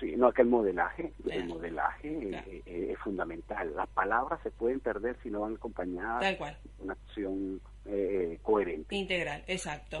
Sí, 0.00 0.14
no, 0.16 0.30
que 0.32 0.42
el 0.42 0.48
modelaje, 0.48 1.12
Claro. 1.24 1.40
el 1.40 1.46
modelaje 1.48 2.08
eh, 2.08 2.28
Claro. 2.28 2.50
eh, 2.50 2.88
es 2.92 2.98
fundamental. 2.98 3.74
Las 3.74 3.88
palabras 3.88 4.40
se 4.42 4.50
pueden 4.50 4.80
perder 4.80 5.16
si 5.22 5.30
no 5.30 5.40
van 5.40 5.54
acompañadas 5.56 6.20
Tal 6.20 6.36
cual. 6.36 6.58
de 6.78 6.84
una 6.84 6.92
acción 6.92 7.60
eh, 7.86 8.38
coherente. 8.42 8.94
Integral, 8.94 9.42
exacto. 9.46 10.00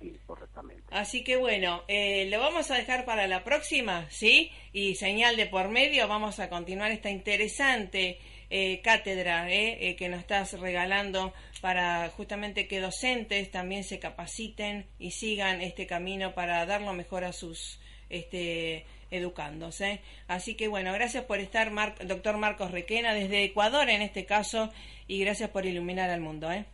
Sí, 0.00 0.16
correctamente. 0.26 0.82
Así 0.90 1.24
que 1.24 1.36
bueno, 1.36 1.82
eh, 1.88 2.28
lo 2.30 2.38
vamos 2.38 2.70
a 2.70 2.76
dejar 2.76 3.04
para 3.04 3.26
la 3.26 3.42
próxima, 3.42 4.08
¿sí? 4.10 4.50
Y 4.72 4.94
señal 4.96 5.36
de 5.36 5.46
por 5.46 5.68
medio, 5.70 6.06
vamos 6.08 6.38
a 6.40 6.48
continuar 6.50 6.90
esta 6.92 7.10
interesante 7.10 8.18
eh, 8.50 8.80
cátedra 8.82 9.50
eh, 9.50 9.88
eh, 9.88 9.96
que 9.96 10.08
nos 10.08 10.20
estás 10.20 10.58
regalando 10.60 11.32
para 11.62 12.08
justamente 12.10 12.68
que 12.68 12.80
docentes 12.80 13.50
también 13.50 13.82
se 13.84 13.98
capaciten 13.98 14.86
y 14.98 15.12
sigan 15.12 15.62
este 15.62 15.86
camino 15.86 16.34
para 16.34 16.64
dar 16.66 16.82
lo 16.82 16.92
mejor 16.92 17.24
a 17.24 17.32
sus 17.32 17.80
este, 18.10 18.84
educandos. 19.10 19.80
¿eh? 19.80 20.00
Así 20.28 20.54
que 20.56 20.68
bueno, 20.68 20.92
gracias 20.92 21.24
por 21.24 21.38
estar, 21.38 21.70
Mar- 21.70 21.94
doctor 22.06 22.36
Marcos 22.36 22.70
Requena, 22.70 23.14
desde 23.14 23.44
Ecuador 23.44 23.88
en 23.90 24.02
este 24.02 24.24
caso, 24.26 24.72
y 25.06 25.20
gracias 25.20 25.50
por 25.50 25.66
iluminar 25.66 26.10
al 26.10 26.20
mundo. 26.20 26.50
¿eh? 26.50 26.64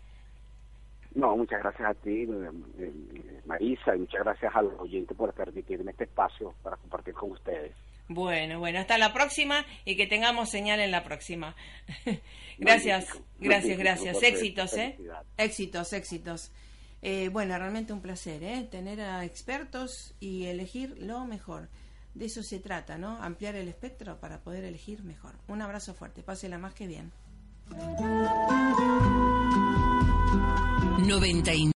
No, 1.14 1.36
muchas 1.36 1.60
gracias 1.60 1.90
a 1.90 1.94
ti, 1.94 2.22
eh, 2.22 2.50
eh, 2.78 3.40
Marisa, 3.44 3.96
y 3.96 4.00
muchas 4.00 4.22
gracias 4.22 4.54
a 4.54 4.62
los 4.62 4.78
oyentes 4.78 5.16
por 5.16 5.32
permitirme 5.34 5.90
este 5.90 6.04
espacio 6.04 6.54
para 6.62 6.76
compartir 6.76 7.14
con 7.14 7.32
ustedes. 7.32 7.72
Bueno, 8.12 8.58
bueno, 8.58 8.80
hasta 8.80 8.98
la 8.98 9.12
próxima 9.12 9.64
y 9.84 9.96
que 9.96 10.06
tengamos 10.06 10.50
señal 10.50 10.80
en 10.80 10.90
la 10.90 11.04
próxima. 11.04 11.54
gracias, 12.58 13.06
Magnífico, 13.06 13.24
gracias, 13.38 13.78
magnífico, 13.78 13.78
gracias. 13.82 14.22
Éxitos, 14.22 14.72
¿eh? 14.74 14.92
felicidades. 14.96 15.26
Éxitos, 15.36 15.92
éxitos. 15.92 16.52
Eh, 17.02 17.28
bueno, 17.30 17.56
realmente 17.58 17.92
un 17.92 18.00
placer, 18.00 18.42
¿eh? 18.42 18.68
Tener 18.70 19.00
a 19.00 19.24
expertos 19.24 20.14
y 20.20 20.44
elegir 20.46 20.96
lo 20.98 21.24
mejor. 21.24 21.68
De 22.14 22.26
eso 22.26 22.42
se 22.42 22.58
trata, 22.58 22.98
¿no? 22.98 23.22
Ampliar 23.22 23.54
el 23.54 23.68
espectro 23.68 24.18
para 24.18 24.40
poder 24.40 24.64
elegir 24.64 25.02
mejor. 25.04 25.34
Un 25.48 25.62
abrazo 25.62 25.94
fuerte, 25.94 26.22
pásela 26.22 26.58
más 26.58 26.74
que 26.74 26.86
bien. 26.86 27.12
99 30.98 31.64